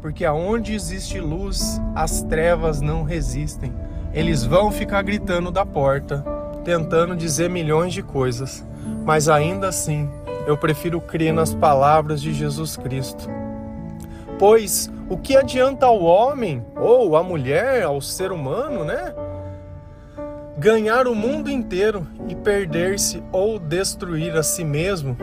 Porque 0.00 0.24
aonde 0.24 0.74
existe 0.74 1.20
luz, 1.20 1.80
as 1.94 2.22
trevas 2.22 2.80
não 2.80 3.02
resistem. 3.02 3.72
Eles 4.12 4.44
vão 4.44 4.70
ficar 4.70 5.02
gritando 5.02 5.50
da 5.50 5.66
porta, 5.66 6.24
tentando 6.64 7.14
dizer 7.14 7.50
milhões 7.50 7.92
de 7.92 8.02
coisas, 8.02 8.64
mas 9.04 9.28
ainda 9.28 9.68
assim 9.68 10.08
eu 10.46 10.56
prefiro 10.56 11.00
crer 11.00 11.32
nas 11.32 11.54
palavras 11.54 12.20
de 12.20 12.32
Jesus 12.32 12.76
Cristo. 12.76 13.28
Pois 14.46 14.92
o 15.08 15.16
que 15.16 15.38
adianta 15.38 15.86
ao 15.86 16.02
homem 16.02 16.62
ou 16.76 17.16
à 17.16 17.22
mulher, 17.22 17.82
ao 17.82 17.98
ser 18.02 18.30
humano, 18.30 18.84
né? 18.84 19.14
Ganhar 20.58 21.08
o 21.08 21.14
mundo 21.14 21.50
inteiro 21.50 22.06
e 22.28 22.34
perder-se 22.34 23.22
ou 23.32 23.58
destruir 23.58 24.36
a 24.36 24.42
si 24.42 24.62
mesmo? 24.62 25.16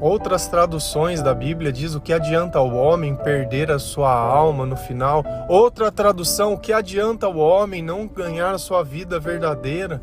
Outras 0.00 0.48
traduções 0.48 1.22
da 1.22 1.32
Bíblia 1.32 1.70
diz 1.70 1.94
o 1.94 2.00
que 2.00 2.12
adianta 2.12 2.58
ao 2.58 2.74
homem 2.74 3.14
perder 3.14 3.70
a 3.70 3.78
sua 3.78 4.12
alma 4.12 4.66
no 4.66 4.76
final. 4.76 5.24
Outra 5.48 5.92
tradução, 5.92 6.54
o 6.54 6.58
que 6.58 6.72
adianta 6.72 7.26
ao 7.26 7.36
homem 7.36 7.80
não 7.80 8.08
ganhar 8.08 8.52
a 8.52 8.58
sua 8.58 8.82
vida 8.82 9.20
verdadeira? 9.20 10.02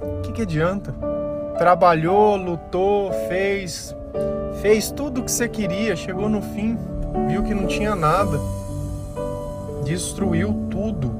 O 0.00 0.22
que, 0.22 0.32
que 0.32 0.40
adianta? 0.40 0.94
Trabalhou, 1.58 2.34
lutou, 2.34 3.12
fez, 3.28 3.94
fez 4.62 4.90
tudo 4.90 5.20
o 5.20 5.22
que 5.22 5.30
você 5.30 5.46
queria, 5.46 5.94
chegou 5.94 6.30
no 6.30 6.40
fim 6.40 6.95
viu 7.28 7.42
que 7.42 7.54
não 7.54 7.66
tinha 7.66 7.94
nada, 7.94 8.38
destruiu 9.84 10.68
tudo. 10.70 11.10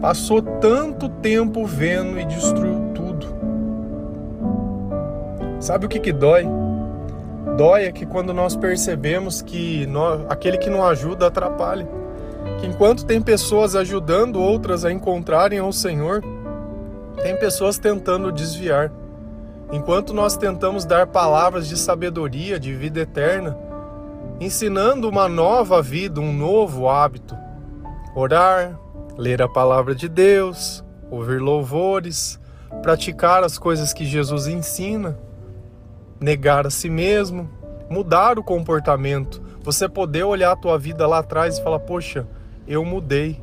Passou 0.00 0.40
tanto 0.40 1.08
tempo 1.08 1.66
vendo 1.66 2.18
e 2.18 2.24
destruiu 2.24 2.92
tudo. 2.94 3.26
Sabe 5.60 5.86
o 5.86 5.88
que, 5.88 6.00
que 6.00 6.12
dói? 6.12 6.46
Dói 7.56 7.84
é 7.84 7.92
que 7.92 8.06
quando 8.06 8.32
nós 8.32 8.56
percebemos 8.56 9.42
que 9.42 9.86
nós, 9.86 10.22
aquele 10.28 10.56
que 10.56 10.70
não 10.70 10.86
ajuda 10.86 11.26
atrapalha. 11.26 11.86
Que 12.58 12.66
enquanto 12.66 13.04
tem 13.04 13.20
pessoas 13.20 13.76
ajudando 13.76 14.40
outras 14.40 14.84
a 14.84 14.92
encontrarem 14.92 15.60
o 15.60 15.72
Senhor, 15.72 16.22
tem 17.22 17.36
pessoas 17.38 17.78
tentando 17.78 18.32
desviar. 18.32 18.90
Enquanto 19.70 20.14
nós 20.14 20.36
tentamos 20.36 20.84
dar 20.84 21.06
palavras 21.06 21.68
de 21.68 21.76
sabedoria, 21.76 22.58
de 22.58 22.74
vida 22.74 23.00
eterna, 23.00 23.56
ensinando 24.40 25.06
uma 25.06 25.28
nova 25.28 25.82
vida, 25.82 26.18
um 26.18 26.32
novo 26.32 26.88
hábito. 26.88 27.36
Orar, 28.16 28.80
ler 29.16 29.42
a 29.42 29.48
palavra 29.48 29.94
de 29.94 30.08
Deus, 30.08 30.82
ouvir 31.10 31.40
louvores, 31.40 32.40
praticar 32.82 33.44
as 33.44 33.58
coisas 33.58 33.92
que 33.92 34.06
Jesus 34.06 34.46
ensina, 34.46 35.18
negar 36.18 36.66
a 36.66 36.70
si 36.70 36.88
mesmo, 36.88 37.50
mudar 37.90 38.38
o 38.38 38.42
comportamento. 38.42 39.42
Você 39.62 39.86
poder 39.88 40.24
olhar 40.24 40.52
a 40.52 40.56
tua 40.56 40.78
vida 40.78 41.06
lá 41.06 41.18
atrás 41.18 41.58
e 41.58 41.62
falar: 41.62 41.80
"Poxa, 41.80 42.26
eu 42.66 42.82
mudei. 42.84 43.42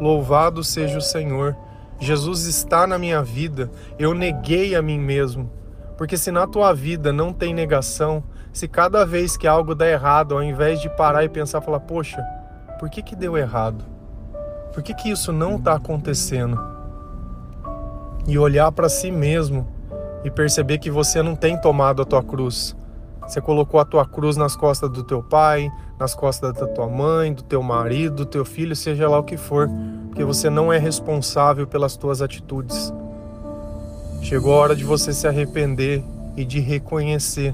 Louvado 0.00 0.64
seja 0.64 0.98
o 0.98 1.02
Senhor. 1.02 1.56
Jesus 2.00 2.44
está 2.46 2.86
na 2.86 2.98
minha 2.98 3.22
vida. 3.22 3.70
Eu 3.98 4.14
neguei 4.14 4.74
a 4.74 4.82
mim 4.82 4.98
mesmo. 4.98 5.50
Porque 5.96 6.16
se 6.16 6.32
na 6.32 6.46
tua 6.46 6.72
vida 6.72 7.12
não 7.12 7.32
tem 7.32 7.54
negação, 7.54 8.24
se 8.54 8.68
cada 8.68 9.04
vez 9.04 9.36
que 9.36 9.48
algo 9.48 9.74
dá 9.74 9.88
errado, 9.88 10.32
ao 10.32 10.42
invés 10.42 10.80
de 10.80 10.88
parar 10.88 11.24
e 11.24 11.28
pensar, 11.28 11.60
falar, 11.60 11.80
poxa, 11.80 12.24
por 12.78 12.88
que 12.88 13.02
que 13.02 13.16
deu 13.16 13.36
errado? 13.36 13.84
Por 14.72 14.80
que 14.80 14.94
que 14.94 15.10
isso 15.10 15.32
não 15.32 15.56
está 15.56 15.74
acontecendo? 15.74 16.56
E 18.28 18.38
olhar 18.38 18.70
para 18.70 18.88
si 18.88 19.10
mesmo 19.10 19.66
e 20.22 20.30
perceber 20.30 20.78
que 20.78 20.88
você 20.88 21.20
não 21.20 21.34
tem 21.34 21.60
tomado 21.60 22.00
a 22.00 22.04
tua 22.04 22.22
cruz. 22.22 22.76
Você 23.22 23.40
colocou 23.40 23.80
a 23.80 23.84
tua 23.84 24.06
cruz 24.06 24.36
nas 24.36 24.54
costas 24.54 24.88
do 24.88 25.02
teu 25.02 25.20
pai, 25.20 25.68
nas 25.98 26.14
costas 26.14 26.52
da 26.52 26.68
tua 26.68 26.86
mãe, 26.86 27.34
do 27.34 27.42
teu 27.42 27.60
marido, 27.60 28.18
do 28.18 28.26
teu 28.26 28.44
filho, 28.44 28.76
seja 28.76 29.08
lá 29.08 29.18
o 29.18 29.24
que 29.24 29.36
for, 29.36 29.68
porque 30.06 30.22
você 30.22 30.48
não 30.48 30.72
é 30.72 30.78
responsável 30.78 31.66
pelas 31.66 31.96
tuas 31.96 32.22
atitudes. 32.22 32.92
Chegou 34.22 34.54
a 34.54 34.58
hora 34.58 34.76
de 34.76 34.84
você 34.84 35.12
se 35.12 35.26
arrepender 35.26 36.04
e 36.36 36.44
de 36.44 36.60
reconhecer 36.60 37.52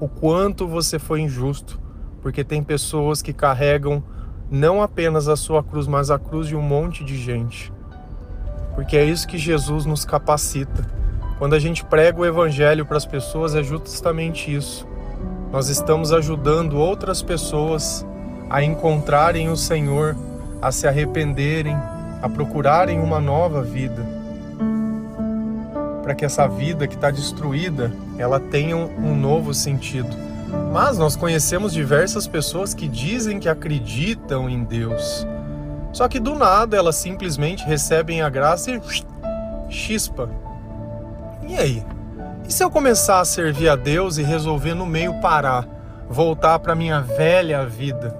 o 0.00 0.08
quanto 0.08 0.66
você 0.66 0.98
foi 0.98 1.20
injusto, 1.20 1.78
porque 2.22 2.42
tem 2.42 2.62
pessoas 2.62 3.20
que 3.20 3.34
carregam 3.34 4.02
não 4.50 4.82
apenas 4.82 5.28
a 5.28 5.36
sua 5.36 5.62
cruz, 5.62 5.86
mas 5.86 6.10
a 6.10 6.18
cruz 6.18 6.48
de 6.48 6.56
um 6.56 6.62
monte 6.62 7.04
de 7.04 7.16
gente. 7.16 7.70
Porque 8.74 8.96
é 8.96 9.04
isso 9.04 9.28
que 9.28 9.38
Jesus 9.38 9.84
nos 9.84 10.04
capacita. 10.04 10.90
Quando 11.38 11.54
a 11.54 11.58
gente 11.58 11.84
prega 11.84 12.18
o 12.18 12.26
evangelho 12.26 12.86
para 12.86 12.96
as 12.96 13.06
pessoas, 13.06 13.54
é 13.54 13.62
justamente 13.62 14.52
isso. 14.52 14.88
Nós 15.52 15.68
estamos 15.68 16.12
ajudando 16.12 16.78
outras 16.78 17.22
pessoas 17.22 18.06
a 18.48 18.62
encontrarem 18.62 19.48
o 19.48 19.56
Senhor, 19.56 20.16
a 20.62 20.72
se 20.72 20.86
arrependerem, 20.86 21.76
a 22.22 22.28
procurarem 22.28 23.00
uma 23.00 23.20
nova 23.20 23.62
vida. 23.62 24.19
Para 26.10 26.16
que 26.16 26.24
essa 26.24 26.48
vida 26.48 26.88
que 26.88 26.96
está 26.96 27.08
destruída, 27.08 27.92
ela 28.18 28.40
tenha 28.40 28.76
um 28.76 29.14
novo 29.14 29.54
sentido. 29.54 30.08
Mas 30.72 30.98
nós 30.98 31.14
conhecemos 31.14 31.72
diversas 31.72 32.26
pessoas 32.26 32.74
que 32.74 32.88
dizem 32.88 33.38
que 33.38 33.48
acreditam 33.48 34.50
em 34.50 34.64
Deus. 34.64 35.24
Só 35.92 36.08
que 36.08 36.18
do 36.18 36.34
nada 36.34 36.76
elas 36.76 36.96
simplesmente 36.96 37.64
recebem 37.64 38.22
a 38.22 38.28
graça 38.28 38.72
e 38.72 38.80
chispa. 39.72 40.28
E 41.46 41.56
aí? 41.56 41.86
E 42.48 42.52
se 42.52 42.64
eu 42.64 42.72
começar 42.72 43.20
a 43.20 43.24
servir 43.24 43.68
a 43.68 43.76
Deus 43.76 44.18
e 44.18 44.24
resolver 44.24 44.74
no 44.74 44.86
meio 44.86 45.20
parar, 45.20 45.64
voltar 46.08 46.58
para 46.58 46.74
minha 46.74 47.00
velha 47.00 47.64
vida? 47.64 48.19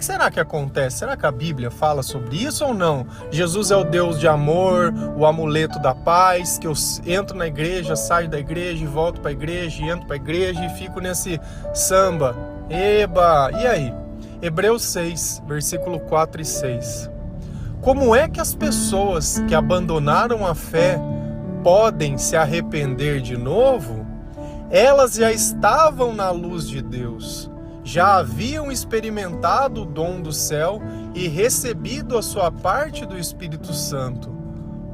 Que 0.00 0.04
será 0.06 0.30
que 0.30 0.40
acontece? 0.40 0.96
Será 0.96 1.14
que 1.14 1.26
a 1.26 1.30
Bíblia 1.30 1.70
fala 1.70 2.02
sobre 2.02 2.42
isso 2.42 2.64
ou 2.64 2.72
não? 2.72 3.06
Jesus 3.30 3.70
é 3.70 3.76
o 3.76 3.84
Deus 3.84 4.18
de 4.18 4.26
amor, 4.26 4.94
o 5.14 5.26
amuleto 5.26 5.78
da 5.78 5.94
paz, 5.94 6.58
que 6.58 6.66
eu 6.66 6.72
entro 7.04 7.36
na 7.36 7.46
igreja, 7.46 7.94
saio 7.94 8.26
da 8.26 8.38
igreja, 8.38 8.86
volto 8.86 9.20
para 9.20 9.28
a 9.28 9.32
igreja, 9.32 9.84
entro 9.84 10.06
para 10.06 10.16
a 10.16 10.16
igreja 10.16 10.64
e 10.64 10.70
fico 10.70 11.00
nesse 11.00 11.38
samba. 11.74 12.34
Eba! 12.70 13.50
E 13.60 13.66
aí? 13.66 13.94
Hebreus 14.40 14.84
6, 14.84 15.42
versículo 15.46 16.00
4 16.00 16.40
e 16.40 16.46
6. 16.46 17.10
Como 17.82 18.14
é 18.14 18.26
que 18.26 18.40
as 18.40 18.54
pessoas 18.54 19.38
que 19.46 19.54
abandonaram 19.54 20.46
a 20.46 20.54
fé 20.54 20.98
podem 21.62 22.16
se 22.16 22.36
arrepender 22.36 23.20
de 23.20 23.36
novo? 23.36 24.06
Elas 24.70 25.14
já 25.16 25.30
estavam 25.30 26.14
na 26.14 26.30
luz 26.30 26.66
de 26.66 26.80
Deus 26.80 27.49
já 27.90 28.18
haviam 28.18 28.70
experimentado 28.70 29.82
o 29.82 29.84
dom 29.84 30.20
do 30.20 30.32
céu 30.32 30.80
e 31.12 31.26
recebido 31.26 32.16
a 32.16 32.22
sua 32.22 32.52
parte 32.52 33.04
do 33.04 33.18
Espírito 33.18 33.74
Santo, 33.74 34.30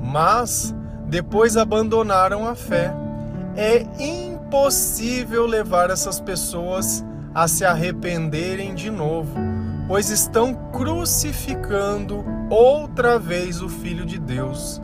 mas 0.01 0.75
depois 1.07 1.59
abandonaram 1.59 2.49
a 2.49 2.55
fé. 2.55 2.91
É 3.55 3.85
impossível 4.03 5.45
levar 5.45 5.91
essas 5.91 6.19
pessoas 6.19 7.05
a 7.35 7.47
se 7.47 7.67
arrependerem 7.67 8.75
de 8.75 8.91
novo, 8.91 9.37
pois 9.87 10.09
estão 10.09 10.55
crucificando 10.73 12.25
outra 12.49 13.19
vez 13.19 13.61
o 13.61 13.69
Filho 13.69 14.07
de 14.07 14.19
Deus 14.19 14.81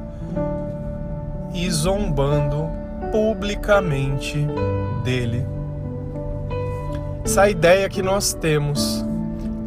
e 1.55 1.71
zombando 1.71 2.69
publicamente 3.11 4.47
dele. 5.03 5.62
Essa 7.25 7.49
ideia 7.49 7.89
que 7.89 8.03
nós 8.03 8.35
temos 8.35 9.05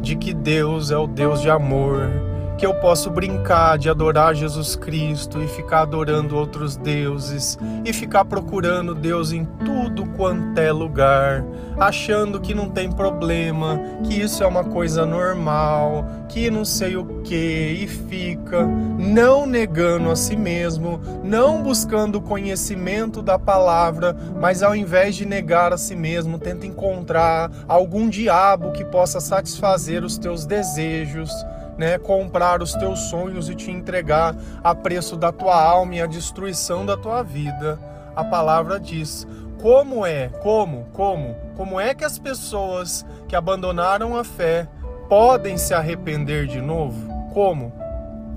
de 0.02 0.14
que 0.14 0.34
Deus 0.34 0.90
é 0.90 0.96
o 0.96 1.06
Deus 1.06 1.40
de 1.40 1.50
amor, 1.50 2.10
que 2.56 2.64
eu 2.64 2.74
posso 2.74 3.10
brincar 3.10 3.76
de 3.76 3.90
adorar 3.90 4.34
Jesus 4.34 4.76
Cristo 4.76 5.42
e 5.42 5.46
ficar 5.46 5.82
adorando 5.82 6.36
outros 6.36 6.76
deuses 6.76 7.58
e 7.84 7.92
ficar 7.92 8.24
procurando 8.24 8.94
Deus 8.94 9.30
em 9.30 9.44
tudo 9.64 10.06
quanto 10.16 10.58
é 10.58 10.72
lugar, 10.72 11.44
achando 11.78 12.40
que 12.40 12.54
não 12.54 12.70
tem 12.70 12.90
problema, 12.90 13.78
que 14.04 14.20
isso 14.20 14.42
é 14.42 14.46
uma 14.46 14.64
coisa 14.64 15.04
normal, 15.04 16.06
que 16.28 16.50
não 16.50 16.64
sei 16.64 16.96
o 16.96 17.04
que 17.22 17.78
e 17.82 17.86
fica 17.86 18.64
não 18.64 19.44
negando 19.44 20.10
a 20.10 20.16
si 20.16 20.36
mesmo, 20.36 21.00
não 21.22 21.62
buscando 21.62 22.16
o 22.16 22.22
conhecimento 22.22 23.20
da 23.20 23.38
palavra, 23.38 24.16
mas 24.40 24.62
ao 24.62 24.74
invés 24.74 25.14
de 25.14 25.26
negar 25.26 25.74
a 25.74 25.78
si 25.78 25.94
mesmo, 25.94 26.38
tenta 26.38 26.66
encontrar 26.66 27.50
algum 27.68 28.08
diabo 28.08 28.72
que 28.72 28.84
possa 28.84 29.20
satisfazer 29.20 30.02
os 30.02 30.16
teus 30.16 30.46
desejos 30.46 31.30
né, 31.76 31.98
comprar 31.98 32.62
os 32.62 32.74
teus 32.74 33.00
sonhos 33.10 33.48
e 33.48 33.54
te 33.54 33.70
entregar 33.70 34.34
a 34.62 34.74
preço 34.74 35.16
da 35.16 35.30
tua 35.30 35.60
alma 35.60 35.94
e 35.96 36.00
a 36.00 36.06
destruição 36.06 36.86
da 36.86 36.96
tua 36.96 37.22
vida. 37.22 37.78
A 38.14 38.24
palavra 38.24 38.80
diz: 38.80 39.26
como 39.60 40.04
é, 40.04 40.28
como, 40.42 40.86
como, 40.92 41.34
como 41.56 41.80
é 41.80 41.94
que 41.94 42.04
as 42.04 42.18
pessoas 42.18 43.04
que 43.26 43.34
abandonaram 43.34 44.16
a 44.16 44.24
fé 44.24 44.68
podem 45.08 45.56
se 45.56 45.74
arrepender 45.74 46.46
de 46.46 46.60
novo? 46.60 47.12
Como? 47.32 47.72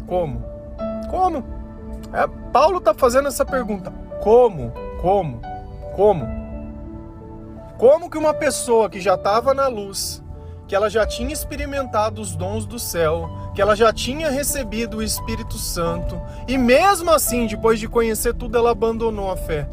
Como? 0.08 0.44
Como? 1.10 1.44
É, 2.14 2.28
Paulo 2.52 2.80
está 2.80 2.94
fazendo 2.94 3.28
essa 3.28 3.46
pergunta. 3.46 3.92
Como? 4.22 4.72
Como? 5.02 5.42
Como? 5.96 6.28
Como 7.78 8.10
que 8.10 8.18
uma 8.18 8.34
pessoa 8.34 8.90
que 8.90 9.00
já 9.00 9.16
estava 9.16 9.54
na 9.54 9.68
luz, 9.68 10.24
que 10.70 10.76
ela 10.76 10.88
já 10.88 11.04
tinha 11.04 11.34
experimentado 11.34 12.22
os 12.22 12.36
dons 12.36 12.64
do 12.64 12.78
céu, 12.78 13.28
que 13.56 13.62
ela 13.62 13.76
já 13.76 13.92
tinha 13.92 14.30
recebido 14.30 14.98
o 14.98 15.04
Espírito 15.04 15.58
Santo 15.58 16.22
e 16.48 16.60
mesmo 16.60 17.10
assim, 17.10 17.48
depois 17.48 17.80
de 17.80 17.88
conhecer 17.88 18.36
tudo, 18.36 18.56
ela 18.56 18.70
abandonou 18.70 19.32
a 19.32 19.36
fé. 19.36 19.68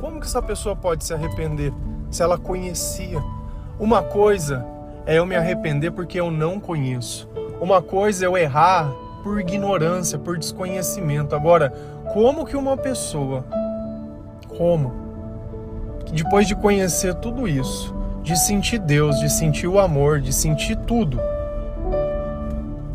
Como 0.00 0.18
que 0.18 0.26
essa 0.26 0.42
pessoa 0.42 0.74
pode 0.74 1.04
se 1.04 1.14
arrepender 1.14 1.72
se 2.10 2.24
ela 2.24 2.36
conhecia? 2.36 3.22
Uma 3.78 4.02
coisa 4.02 4.66
é 5.06 5.16
eu 5.16 5.24
me 5.24 5.36
arrepender 5.36 5.92
porque 5.92 6.18
eu 6.18 6.28
não 6.28 6.58
conheço. 6.58 7.28
Uma 7.60 7.80
coisa 7.80 8.24
é 8.24 8.26
eu 8.26 8.36
errar 8.36 8.92
por 9.22 9.38
ignorância, 9.38 10.18
por 10.18 10.36
desconhecimento. 10.36 11.36
Agora, 11.36 11.70
como 12.12 12.44
que 12.44 12.56
uma 12.56 12.76
pessoa, 12.76 13.44
como, 14.58 14.92
depois 16.12 16.48
de 16.48 16.56
conhecer 16.56 17.14
tudo 17.14 17.46
isso, 17.46 18.01
de 18.22 18.36
sentir 18.36 18.78
Deus, 18.78 19.18
de 19.18 19.28
sentir 19.28 19.66
o 19.66 19.78
amor, 19.78 20.20
de 20.20 20.32
sentir 20.32 20.76
tudo. 20.76 21.20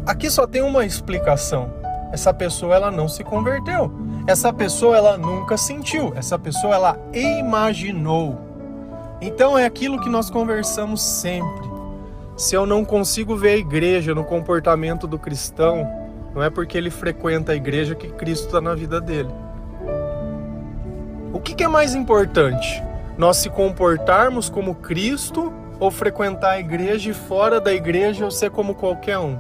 Aqui 0.06 0.30
só 0.30 0.48
tem 0.48 0.62
uma 0.62 0.86
explicação. 0.86 1.70
Essa 2.14 2.34
pessoa 2.34 2.76
ela 2.76 2.90
não 2.90 3.10
se 3.10 3.24
converteu. 3.24 3.92
Essa 4.26 4.54
pessoa 4.54 4.96
ela 4.96 5.18
nunca 5.18 5.58
sentiu. 5.58 6.14
Essa 6.16 6.40
pessoa 6.40 6.74
ela 6.74 7.00
imaginou. 7.14 8.40
Então 9.20 9.58
é 9.58 9.66
aquilo 9.66 10.00
que 10.00 10.10
nós 10.10 10.30
conversamos 10.30 11.02
sempre. 11.02 11.68
Se 12.38 12.56
eu 12.56 12.66
não 12.66 12.86
consigo 12.86 13.36
ver 13.36 13.50
a 13.50 13.58
igreja 13.58 14.16
no 14.16 14.24
comportamento 14.24 15.08
do 15.08 15.20
cristão, 15.20 15.86
não 16.34 16.42
é 16.42 16.50
porque 16.50 16.78
ele 16.78 16.92
frequenta 16.92 17.52
a 17.52 17.56
igreja 17.56 17.96
que 17.96 18.10
Cristo 18.10 18.46
está 18.46 18.62
na 18.62 18.76
vida 18.76 19.02
dele. 19.02 19.32
O 21.34 21.40
que, 21.40 21.56
que 21.56 21.64
é 21.64 21.68
mais 21.68 21.96
importante? 21.96 22.84
Nós 23.18 23.38
se 23.38 23.50
comportarmos 23.50 24.50
como 24.50 24.76
Cristo 24.76 25.52
ou 25.80 25.90
frequentar 25.90 26.52
a 26.52 26.60
igreja 26.60 27.12
e 27.12 27.14
fora 27.14 27.60
da 27.60 27.74
igreja 27.74 28.26
ou 28.26 28.32
ser 28.32 28.52
como 28.52 28.76
qualquer 28.76 29.18
um. 29.18 29.38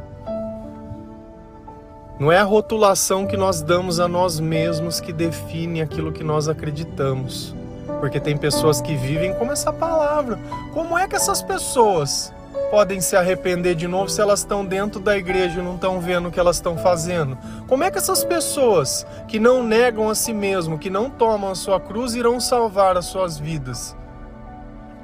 Não 2.20 2.32
é 2.32 2.38
a 2.40 2.44
rotulação 2.44 3.28
que 3.28 3.38
nós 3.38 3.62
damos 3.62 4.00
a 4.00 4.08
nós 4.08 4.40
mesmos 4.40 5.00
que 5.00 5.14
define 5.14 5.82
aquilo 5.82 6.12
que 6.12 6.24
nós 6.24 6.48
acreditamos. 6.48 7.56
Porque 8.00 8.20
tem 8.20 8.36
pessoas 8.36 8.82
que 8.82 8.96
vivem 8.96 9.34
como 9.36 9.52
essa 9.52 9.72
palavra. 9.72 10.40
Como 10.74 10.98
é 10.98 11.08
que 11.08 11.16
essas 11.16 11.44
pessoas 11.44 12.34
podem 12.70 13.02
se 13.02 13.16
arrepender 13.16 13.76
de 13.76 13.88
novo 13.88 14.10
se 14.10 14.22
elas 14.22 14.40
estão 14.40 14.66
dentro 14.66 15.00
da 15.00 15.18
igreja 15.18 15.60
e 15.60 15.64
não 15.64 15.76
estão 15.76 16.00
vendo 16.00 16.30
o 16.30 16.32
que 16.32 16.40
elas 16.40 16.58
estão 16.58 16.78
fazendo? 16.78 17.38
Como 17.68 17.84
é 17.84 17.92
que 17.92 17.98
essas 17.98 18.24
pessoas 18.24 19.06
que 19.28 19.40
não 19.40 19.64
negam 19.64 20.10
a 20.10 20.16
si 20.16 20.34
mesmo, 20.34 20.78
que 20.78 20.90
não 20.90 21.10
tomam 21.10 21.52
a 21.52 21.56
sua 21.56 21.80
cruz, 21.80 22.14
irão 22.16 22.40
salvar 22.40 22.98
as 22.98 23.06
suas 23.06 23.38
vidas? 23.38 23.96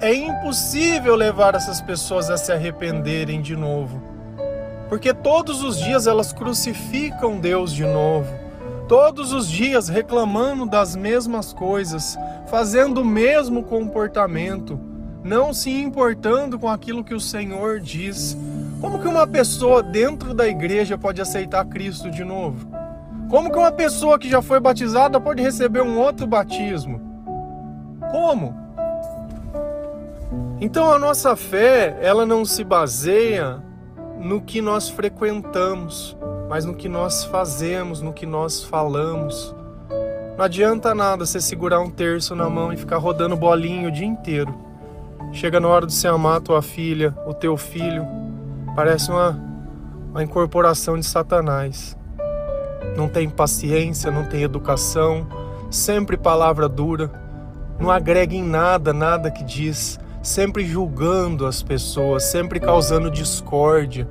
É 0.02 0.14
impossível 0.14 1.16
levar 1.16 1.56
essas 1.56 1.80
pessoas 1.82 2.30
a 2.30 2.36
se 2.38 2.52
arrependerem 2.52 3.42
de 3.42 3.56
novo. 3.56 4.02
porque 4.90 5.12
todos 5.12 5.64
os 5.64 5.80
dias 5.80 6.06
elas 6.06 6.32
crucificam 6.32 7.40
Deus 7.40 7.74
de 7.74 7.84
novo, 7.84 8.32
todos 8.88 9.34
os 9.34 9.50
dias 9.50 9.88
reclamando 9.90 10.68
das 10.68 10.96
mesmas 10.96 11.52
coisas, 11.52 12.16
fazendo 12.46 13.02
o 13.02 13.06
mesmo 13.06 13.64
comportamento, 13.64 14.80
não 15.24 15.54
se 15.54 15.72
importando 15.72 16.60
com 16.60 16.68
aquilo 16.68 17.04
que 17.04 17.16
o 17.16 17.20
Senhor 17.20 17.80
diz. 17.80 18.38
Como 18.82 19.00
que 19.00 19.08
uma 19.08 19.26
pessoa 19.26 19.82
dentro 19.82 20.34
da 20.34 20.48
igreja 20.48 20.98
pode 20.98 21.22
aceitar 21.22 21.64
Cristo 21.66 22.12
de 22.12 22.24
novo? 22.24 22.68
Como 23.30 23.50
que 23.50 23.58
uma 23.58 23.72
pessoa 23.72 24.20
que 24.20 24.30
já 24.30 24.42
foi 24.42 24.60
batizada 24.60 25.20
pode 25.22 25.42
receber 25.42 25.82
um 25.82 25.98
outro 25.98 26.28
batismo? 26.28 27.02
Como? 28.12 28.54
Então 30.60 30.92
a 30.92 31.00
nossa 31.00 31.36
fé, 31.36 31.98
ela 32.02 32.26
não 32.26 32.44
se 32.44 32.64
baseia 32.64 33.64
no 34.20 34.42
que 34.42 34.62
nós 34.62 34.90
frequentamos, 34.90 36.18
mas 36.50 36.66
no 36.66 36.74
que 36.74 36.88
nós 36.88 37.24
fazemos, 37.24 38.02
no 38.02 38.14
que 38.14 38.26
nós 38.26 38.64
falamos. 38.64 39.56
Não 40.38 40.46
adianta 40.46 40.94
nada 40.94 41.26
você 41.26 41.40
segurar 41.40 41.80
um 41.80 41.90
terço 41.90 42.36
na 42.36 42.50
mão 42.50 42.74
e 42.74 42.78
ficar 42.78 42.98
rodando 42.98 43.36
bolinho 43.36 43.90
o 43.90 43.92
dia 43.92 44.06
inteiro. 44.06 44.73
Chega 45.34 45.60
na 45.60 45.68
hora 45.68 45.88
de 45.88 45.94
você 45.94 46.08
amar 46.08 46.38
a 46.38 46.42
tua 46.42 46.62
filha, 46.62 47.14
o 47.26 47.34
teu 47.34 47.58
filho, 47.58 48.08
parece 48.76 49.10
uma, 49.10 49.38
uma 50.12 50.24
incorporação 50.24 50.98
de 50.98 51.06
Satanás. 51.06 51.98
Não 52.96 53.10
tem 53.10 53.28
paciência, 53.28 54.12
não 54.12 54.26
tem 54.26 54.44
educação, 54.44 55.28
sempre 55.72 56.16
palavra 56.18 56.70
dura, 56.70 57.12
não 57.80 57.90
agrega 57.90 58.36
em 58.36 58.44
nada, 58.44 58.94
nada 58.94 59.32
que 59.32 59.44
diz 59.44 60.00
sempre 60.22 60.66
julgando 60.66 61.46
as 61.46 61.62
pessoas, 61.62 62.24
sempre 62.24 62.60
causando 62.60 63.12
discórdia. 63.12 64.08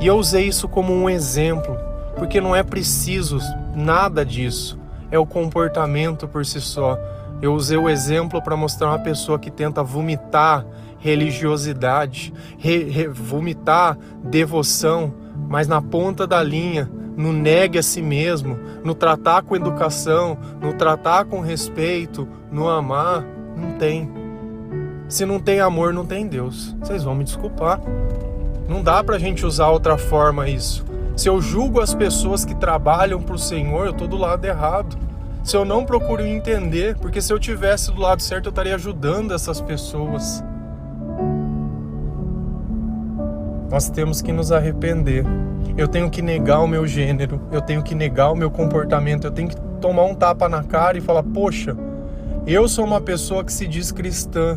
E 0.00 0.06
eu 0.06 0.16
usei 0.16 0.46
isso 0.46 0.66
como 0.66 0.92
um 0.92 1.08
exemplo, 1.08 1.76
porque 2.16 2.40
não 2.40 2.56
é 2.56 2.62
preciso 2.62 3.38
nada 3.74 4.24
disso, 4.24 4.78
é 5.10 5.18
o 5.18 5.24
comportamento 5.26 6.26
por 6.26 6.44
si 6.44 6.60
só. 6.60 6.98
Eu 7.42 7.54
usei 7.54 7.78
o 7.78 7.88
exemplo 7.88 8.42
para 8.42 8.56
mostrar 8.56 8.88
uma 8.88 8.98
pessoa 8.98 9.38
que 9.38 9.50
tenta 9.50 9.82
vomitar 9.82 10.64
religiosidade, 10.98 12.32
re, 12.58 12.84
re, 12.84 13.08
vomitar 13.08 13.96
devoção, 14.22 15.14
mas 15.48 15.66
na 15.66 15.80
ponta 15.80 16.26
da 16.26 16.42
linha, 16.42 16.90
no 17.16 17.32
negue 17.32 17.78
a 17.78 17.82
si 17.82 18.02
mesmo, 18.02 18.58
no 18.84 18.94
tratar 18.94 19.42
com 19.42 19.56
educação, 19.56 20.36
no 20.60 20.74
tratar 20.74 21.24
com 21.24 21.40
respeito, 21.40 22.28
no 22.52 22.68
amar, 22.68 23.24
não 23.56 23.72
tem. 23.72 24.10
Se 25.08 25.24
não 25.24 25.40
tem 25.40 25.60
amor, 25.60 25.92
não 25.92 26.06
tem 26.06 26.26
Deus. 26.26 26.76
Vocês 26.80 27.02
vão 27.02 27.14
me 27.14 27.24
desculpar. 27.24 27.80
Não 28.68 28.82
dá 28.82 29.02
pra 29.02 29.18
gente 29.18 29.44
usar 29.44 29.68
outra 29.68 29.98
forma 29.98 30.48
isso. 30.48 30.84
Se 31.16 31.28
eu 31.28 31.40
julgo 31.40 31.80
as 31.80 31.94
pessoas 31.94 32.44
que 32.44 32.54
trabalham 32.54 33.20
pro 33.20 33.36
Senhor, 33.36 33.86
eu 33.86 33.92
tô 33.92 34.06
do 34.06 34.16
lado 34.16 34.44
errado. 34.44 34.96
Se 35.50 35.56
eu 35.56 35.64
não 35.64 35.84
procuro 35.84 36.24
entender, 36.24 36.96
porque 36.96 37.20
se 37.20 37.32
eu 37.32 37.36
tivesse 37.36 37.90
do 37.90 38.00
lado 38.00 38.22
certo, 38.22 38.46
eu 38.46 38.50
estaria 38.50 38.72
ajudando 38.76 39.34
essas 39.34 39.60
pessoas. 39.60 40.44
Nós 43.68 43.90
temos 43.90 44.22
que 44.22 44.30
nos 44.30 44.52
arrepender. 44.52 45.24
Eu 45.76 45.88
tenho 45.88 46.08
que 46.08 46.22
negar 46.22 46.60
o 46.60 46.68
meu 46.68 46.86
gênero, 46.86 47.40
eu 47.50 47.60
tenho 47.60 47.82
que 47.82 47.96
negar 47.96 48.30
o 48.30 48.36
meu 48.36 48.48
comportamento, 48.48 49.24
eu 49.24 49.32
tenho 49.32 49.48
que 49.48 49.56
tomar 49.80 50.04
um 50.04 50.14
tapa 50.14 50.48
na 50.48 50.62
cara 50.62 50.96
e 50.96 51.00
falar: 51.00 51.24
"Poxa, 51.24 51.76
eu 52.46 52.68
sou 52.68 52.84
uma 52.84 53.00
pessoa 53.00 53.42
que 53.42 53.52
se 53.52 53.66
diz 53.66 53.90
cristã, 53.90 54.56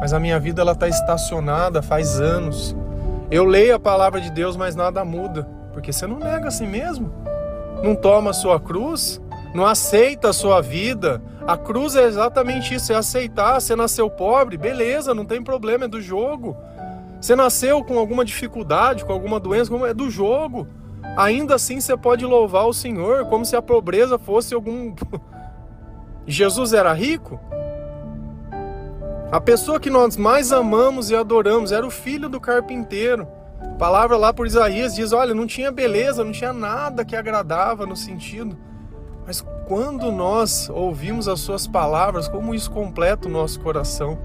mas 0.00 0.12
a 0.12 0.20
minha 0.20 0.38
vida 0.38 0.62
ela 0.62 0.70
está 0.70 0.86
estacionada 0.86 1.82
faz 1.82 2.20
anos. 2.20 2.76
Eu 3.28 3.44
leio 3.44 3.74
a 3.74 3.80
palavra 3.80 4.20
de 4.20 4.30
Deus, 4.30 4.56
mas 4.56 4.76
nada 4.76 5.04
muda, 5.04 5.48
porque 5.72 5.92
você 5.92 6.06
não 6.06 6.20
nega 6.20 6.46
a 6.46 6.52
si 6.52 6.64
mesmo, 6.64 7.10
não 7.82 7.96
toma 7.96 8.30
a 8.30 8.32
sua 8.32 8.60
cruz, 8.60 9.20
não 9.54 9.66
aceita 9.66 10.28
a 10.30 10.32
sua 10.32 10.60
vida. 10.60 11.22
A 11.46 11.56
cruz 11.56 11.96
é 11.96 12.04
exatamente 12.04 12.74
isso, 12.74 12.92
é 12.92 12.96
aceitar. 12.96 13.60
Você 13.60 13.74
nasceu 13.74 14.10
pobre, 14.10 14.56
beleza, 14.56 15.14
não 15.14 15.24
tem 15.24 15.42
problema, 15.42 15.86
é 15.86 15.88
do 15.88 16.00
jogo. 16.00 16.56
Você 17.20 17.34
nasceu 17.34 17.82
com 17.82 17.98
alguma 17.98 18.24
dificuldade, 18.24 19.04
com 19.04 19.12
alguma 19.12 19.40
doença, 19.40 19.74
é 19.86 19.94
do 19.94 20.10
jogo. 20.10 20.68
Ainda 21.16 21.54
assim 21.54 21.80
você 21.80 21.96
pode 21.96 22.24
louvar 22.24 22.66
o 22.66 22.72
Senhor, 22.72 23.24
como 23.26 23.44
se 23.44 23.56
a 23.56 23.62
pobreza 23.62 24.18
fosse 24.18 24.54
algum. 24.54 24.94
Jesus 26.26 26.72
era 26.72 26.92
rico? 26.92 27.40
A 29.32 29.40
pessoa 29.40 29.80
que 29.80 29.90
nós 29.90 30.16
mais 30.16 30.52
amamos 30.52 31.10
e 31.10 31.16
adoramos 31.16 31.72
era 31.72 31.86
o 31.86 31.90
filho 31.90 32.28
do 32.28 32.40
carpinteiro. 32.40 33.26
A 33.60 33.74
palavra 33.74 34.16
lá 34.16 34.32
por 34.32 34.46
Isaías 34.46 34.94
diz: 34.94 35.12
olha, 35.12 35.34
não 35.34 35.46
tinha 35.46 35.72
beleza, 35.72 36.24
não 36.24 36.32
tinha 36.32 36.52
nada 36.52 37.04
que 37.04 37.16
agradava 37.16 37.84
no 37.84 37.96
sentido. 37.96 38.56
Mas 39.28 39.44
quando 39.66 40.10
nós 40.10 40.70
ouvimos 40.70 41.28
as 41.28 41.40
suas 41.40 41.66
palavras, 41.66 42.26
como 42.26 42.54
isso 42.54 42.70
completa 42.70 43.28
o 43.28 43.30
nosso 43.30 43.60
coração. 43.60 44.18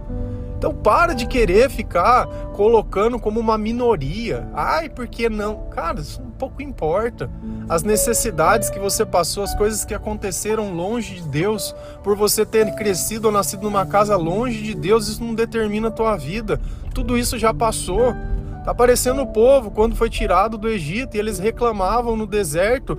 Então 0.58 0.74
para 0.74 1.14
de 1.14 1.28
querer 1.28 1.70
ficar 1.70 2.26
colocando 2.54 3.20
como 3.20 3.38
uma 3.38 3.58
minoria. 3.58 4.48
Ai, 4.54 4.88
por 4.88 5.06
que 5.06 5.28
não? 5.28 5.66
Cara, 5.72 6.00
isso 6.00 6.22
um 6.22 6.32
pouco 6.32 6.62
importa. 6.62 7.30
As 7.68 7.84
necessidades 7.84 8.70
que 8.70 8.80
você 8.80 9.06
passou, 9.06 9.44
as 9.44 9.54
coisas 9.54 9.84
que 9.84 9.94
aconteceram 9.94 10.74
longe 10.74 11.16
de 11.16 11.28
Deus, 11.28 11.76
por 12.02 12.16
você 12.16 12.46
ter 12.46 12.74
crescido 12.74 13.28
ou 13.28 13.34
nascido 13.34 13.64
numa 13.64 13.86
casa 13.86 14.16
longe 14.16 14.64
de 14.64 14.74
Deus, 14.74 15.10
isso 15.10 15.22
não 15.22 15.36
determina 15.36 15.90
a 15.90 15.92
tua 15.92 16.16
vida. 16.16 16.62
Tudo 16.94 17.18
isso 17.18 17.38
já 17.38 17.54
passou. 17.54 18.16
Tá 18.64 18.74
parecendo 18.74 19.24
o 19.24 19.28
povo 19.28 19.70
quando 19.70 19.94
foi 19.94 20.10
tirado 20.10 20.58
do 20.58 20.70
Egito 20.70 21.18
e 21.18 21.20
eles 21.20 21.38
reclamavam 21.38 22.16
no 22.16 22.26
deserto, 22.26 22.98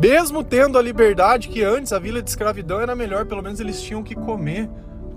mesmo 0.00 0.42
tendo 0.42 0.78
a 0.78 0.82
liberdade 0.82 1.48
que 1.48 1.62
antes 1.62 1.92
a 1.92 1.98
vila 1.98 2.22
de 2.22 2.28
escravidão 2.28 2.80
era 2.80 2.94
melhor, 2.94 3.26
pelo 3.26 3.42
menos 3.42 3.60
eles 3.60 3.80
tinham 3.80 4.02
que 4.02 4.14
comer 4.14 4.68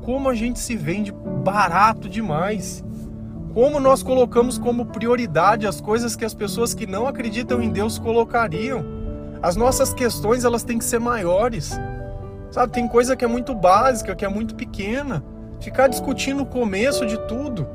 como 0.03 0.29
a 0.29 0.35
gente 0.35 0.59
se 0.59 0.75
vende 0.75 1.11
barato 1.11 2.07
demais. 2.07 2.83
Como 3.53 3.79
nós 3.79 4.03
colocamos 4.03 4.57
como 4.57 4.85
prioridade 4.85 5.65
as 5.65 5.79
coisas 5.79 6.15
que 6.15 6.25
as 6.25 6.33
pessoas 6.33 6.73
que 6.73 6.85
não 6.85 7.07
acreditam 7.07 7.61
em 7.61 7.69
Deus 7.69 7.97
colocariam. 7.97 8.85
As 9.41 9.55
nossas 9.55 9.93
questões 9.93 10.43
elas 10.43 10.63
têm 10.63 10.77
que 10.77 10.85
ser 10.85 10.99
maiores. 10.99 11.79
Sabe, 12.51 12.73
tem 12.73 12.87
coisa 12.87 13.15
que 13.15 13.25
é 13.25 13.27
muito 13.27 13.55
básica, 13.55 14.15
que 14.15 14.25
é 14.25 14.29
muito 14.29 14.55
pequena. 14.55 15.23
Ficar 15.59 15.87
discutindo 15.87 16.43
o 16.43 16.45
começo 16.45 17.05
de 17.05 17.17
tudo 17.27 17.67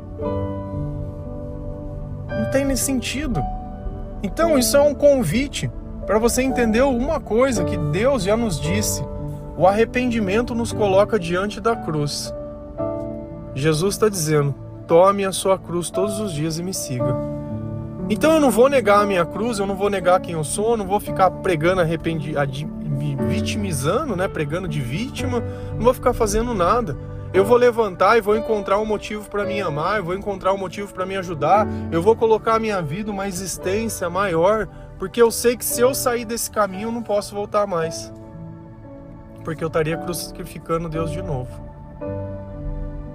não 2.40 2.50
tem 2.50 2.64
nem 2.64 2.76
sentido. 2.76 3.42
Então, 4.22 4.58
isso 4.58 4.76
é 4.76 4.80
um 4.80 4.94
convite 4.94 5.70
para 6.10 6.18
você 6.18 6.42
entender 6.42 6.82
uma 6.82 7.20
coisa 7.20 7.62
que 7.62 7.76
Deus 7.76 8.24
já 8.24 8.36
nos 8.36 8.60
disse. 8.60 9.00
O 9.56 9.64
arrependimento 9.64 10.56
nos 10.56 10.72
coloca 10.72 11.20
diante 11.20 11.60
da 11.60 11.76
cruz. 11.76 12.34
Jesus 13.54 13.94
está 13.94 14.08
dizendo: 14.08 14.52
tome 14.88 15.24
a 15.24 15.30
sua 15.30 15.56
cruz 15.56 15.88
todos 15.88 16.18
os 16.18 16.32
dias 16.32 16.58
e 16.58 16.64
me 16.64 16.74
siga. 16.74 17.14
Então 18.08 18.32
eu 18.32 18.40
não 18.40 18.50
vou 18.50 18.68
negar 18.68 19.00
a 19.00 19.06
minha 19.06 19.24
cruz, 19.24 19.60
eu 19.60 19.68
não 19.68 19.76
vou 19.76 19.88
negar 19.88 20.18
quem 20.18 20.34
eu 20.34 20.42
sou, 20.42 20.72
eu 20.72 20.78
não 20.78 20.84
vou 20.84 20.98
ficar 20.98 21.30
pregando 21.30 21.80
arrependi, 21.80 22.34
me 22.82 23.14
vitimizando, 23.14 24.16
né, 24.16 24.26
pregando 24.26 24.66
de 24.66 24.80
vítima, 24.80 25.40
não 25.76 25.84
vou 25.84 25.94
ficar 25.94 26.12
fazendo 26.12 26.52
nada. 26.52 26.96
Eu 27.32 27.44
vou 27.44 27.56
levantar 27.56 28.18
e 28.18 28.20
vou 28.20 28.36
encontrar 28.36 28.78
um 28.78 28.84
motivo 28.84 29.30
para 29.30 29.44
me 29.44 29.60
amar, 29.60 29.98
eu 29.98 30.04
vou 30.04 30.16
encontrar 30.16 30.52
um 30.52 30.58
motivo 30.58 30.92
para 30.92 31.06
me 31.06 31.16
ajudar, 31.16 31.68
eu 31.92 32.02
vou 32.02 32.16
colocar 32.16 32.56
a 32.56 32.58
minha 32.58 32.82
vida 32.82 33.12
uma 33.12 33.28
existência 33.28 34.10
maior, 34.10 34.66
porque 35.00 35.20
eu 35.20 35.32
sei 35.32 35.56
que 35.56 35.64
se 35.64 35.80
eu 35.80 35.92
sair 35.92 36.24
desse 36.24 36.48
caminho 36.48 36.88
eu 36.88 36.92
não 36.92 37.02
posso 37.02 37.34
voltar 37.34 37.66
mais 37.66 38.12
porque 39.44 39.64
eu 39.64 39.68
estaria 39.68 39.96
crucificando 39.96 40.88
Deus 40.88 41.10
de 41.10 41.22
novo. 41.22 41.50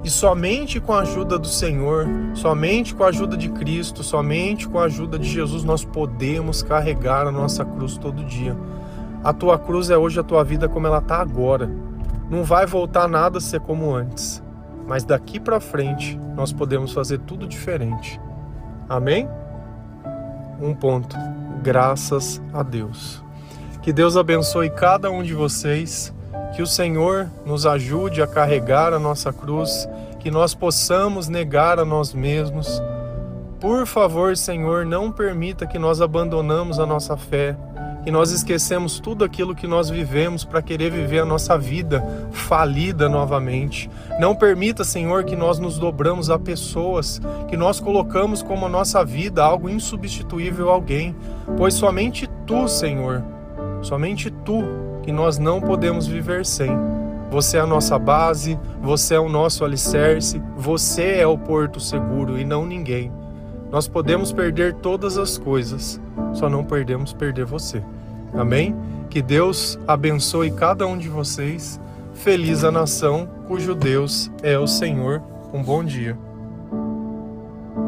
E 0.04 0.10
somente 0.10 0.80
com 0.80 0.93
a 0.93 1.00
ajuda 1.00 1.39
do 1.39 1.48
Senhor, 1.48 2.06
somente 2.36 2.93
com 2.93 3.04
a 3.04 3.08
ajuda 3.08 3.36
de 3.36 3.50
Cristo, 3.50 4.04
somente 4.04 4.67
com 4.67 4.78
a 4.78 4.84
ajuda 4.84 5.17
de 5.17 5.28
Jesus 5.28 5.63
nós 5.63 5.84
podemos 5.84 6.62
carregar 6.62 7.26
a 7.26 7.32
nossa 7.32 7.65
cruz 7.65 7.98
todo 7.98 8.24
dia. 8.24 8.56
A 9.24 9.34
tua 9.34 9.58
cruz 9.58 9.89
é 9.89 9.98
hoje 9.98 10.19
a 10.19 10.24
tua 10.24 10.43
vida 10.43 10.69
como 10.69 10.86
ela 10.86 11.00
está 11.00 11.19
agora. 11.19 11.71
Não 12.30 12.43
vai 12.43 12.67
voltar 12.67 13.08
nada 13.08 13.39
a 13.39 13.41
ser 13.41 13.60
como 13.62 13.95
antes. 13.95 14.43
Mas 14.86 15.04
daqui 15.04 15.39
para 15.39 15.60
frente 15.60 16.19
nós 16.36 16.54
podemos 16.54 16.93
fazer 16.93 17.19
tudo 17.19 17.48
diferente. 17.48 18.21
Amém? 18.88 19.28
Um 20.62 20.76
ponto. 20.76 21.15
Graças 21.65 22.39
a 22.54 22.62
Deus. 22.62 23.23
Que 23.82 23.91
Deus 23.91 24.15
abençoe 24.15 24.69
cada 24.69 25.10
um 25.10 25.23
de 25.23 25.34
vocês. 25.34 26.13
Que 26.56 26.62
o 26.62 26.67
Senhor 26.67 27.28
nos 27.43 27.65
ajude 27.65 28.21
a 28.21 28.28
carregar 28.28 28.93
a 28.93 28.99
nossa 28.99 29.34
cruz, 29.34 29.89
que 30.19 30.30
nós 30.30 30.54
possamos 30.54 31.28
negar 31.28 31.80
a 31.80 31.84
nós 31.84 32.13
mesmos. 32.13 32.80
Por 33.60 33.88
favor, 33.88 34.38
Senhor, 34.38 34.86
não 34.86 35.12
permita 35.12 35.65
que 35.65 35.80
nós 35.80 36.01
abandonamos 36.01 36.80
a 36.80 36.86
nossa 36.86 37.17
fé, 37.17 37.58
e 38.06 38.12
nós 38.12 38.32
esquecemos 38.32 39.00
tudo 39.00 39.24
aquilo 39.24 39.56
que 39.56 39.65
nós 39.65 39.89
vivemos 39.89 40.44
para 40.46 40.62
querer 40.62 40.91
viver 40.91 41.20
a 41.20 41.26
nossa 41.26 41.58
vida 41.58 42.04
falida 42.32 43.10
novamente. 43.10 43.89
Não 44.20 44.36
permita, 44.36 44.84
Senhor, 44.84 45.24
que 45.24 45.36
nós 45.36 45.58
nos 45.58 45.80
dobramos 45.80 46.30
a 46.30 46.38
pessoas, 46.38 47.20
que 47.48 47.58
nós 47.58 47.80
colocamos 47.80 48.44
como 48.44 48.65
a 48.65 48.70
nossa 48.70 49.04
vida 49.04 49.44
algo 49.44 49.70
insubstituível 49.70 50.70
a 50.70 50.74
alguém, 50.74 51.15
pois 51.58 51.74
somente 51.74 52.30
tu, 52.46 52.68
Senhor, 52.68 53.24
somente 53.82 54.30
tu 54.30 54.63
que 55.02 55.12
nós 55.12 55.39
não 55.39 55.60
podemos 55.60 56.06
viver 56.06 56.46
sem. 56.46 56.72
Você 57.32 57.58
é 57.58 57.60
a 57.60 57.68
nossa 57.68 57.98
base, 57.98 58.58
você 58.82 59.15
é 59.15 59.20
o 59.20 59.28
nosso 59.28 59.65
alicerce, 59.65 60.41
você 60.56 61.18
é 61.20 61.28
o 61.28 61.38
porto 61.38 61.80
seguro 61.80 62.38
e 62.38 62.46
não 62.46 62.65
ninguém. 62.65 63.12
Nós 63.76 63.90
podemos 63.90 64.32
perder 64.32 64.76
todas 64.76 65.18
as 65.18 65.38
coisas, 65.38 66.00
só 66.34 66.50
não 66.50 66.64
perdemos 66.64 67.12
perder 67.12 67.44
você. 67.44 67.84
Amém? 68.34 68.74
Que 69.10 69.22
Deus 69.22 69.78
abençoe 69.86 70.50
cada 70.50 70.88
um 70.88 70.98
de 70.98 71.10
vocês. 71.10 71.78
Feliz 72.14 72.64
a 72.64 72.72
nação 72.72 73.28
cujo 73.50 73.76
Deus 73.76 74.32
é 74.42 74.58
o 74.58 74.66
Senhor. 74.66 75.22
Um 75.52 75.62
bom 75.62 75.84
dia. 75.84 76.18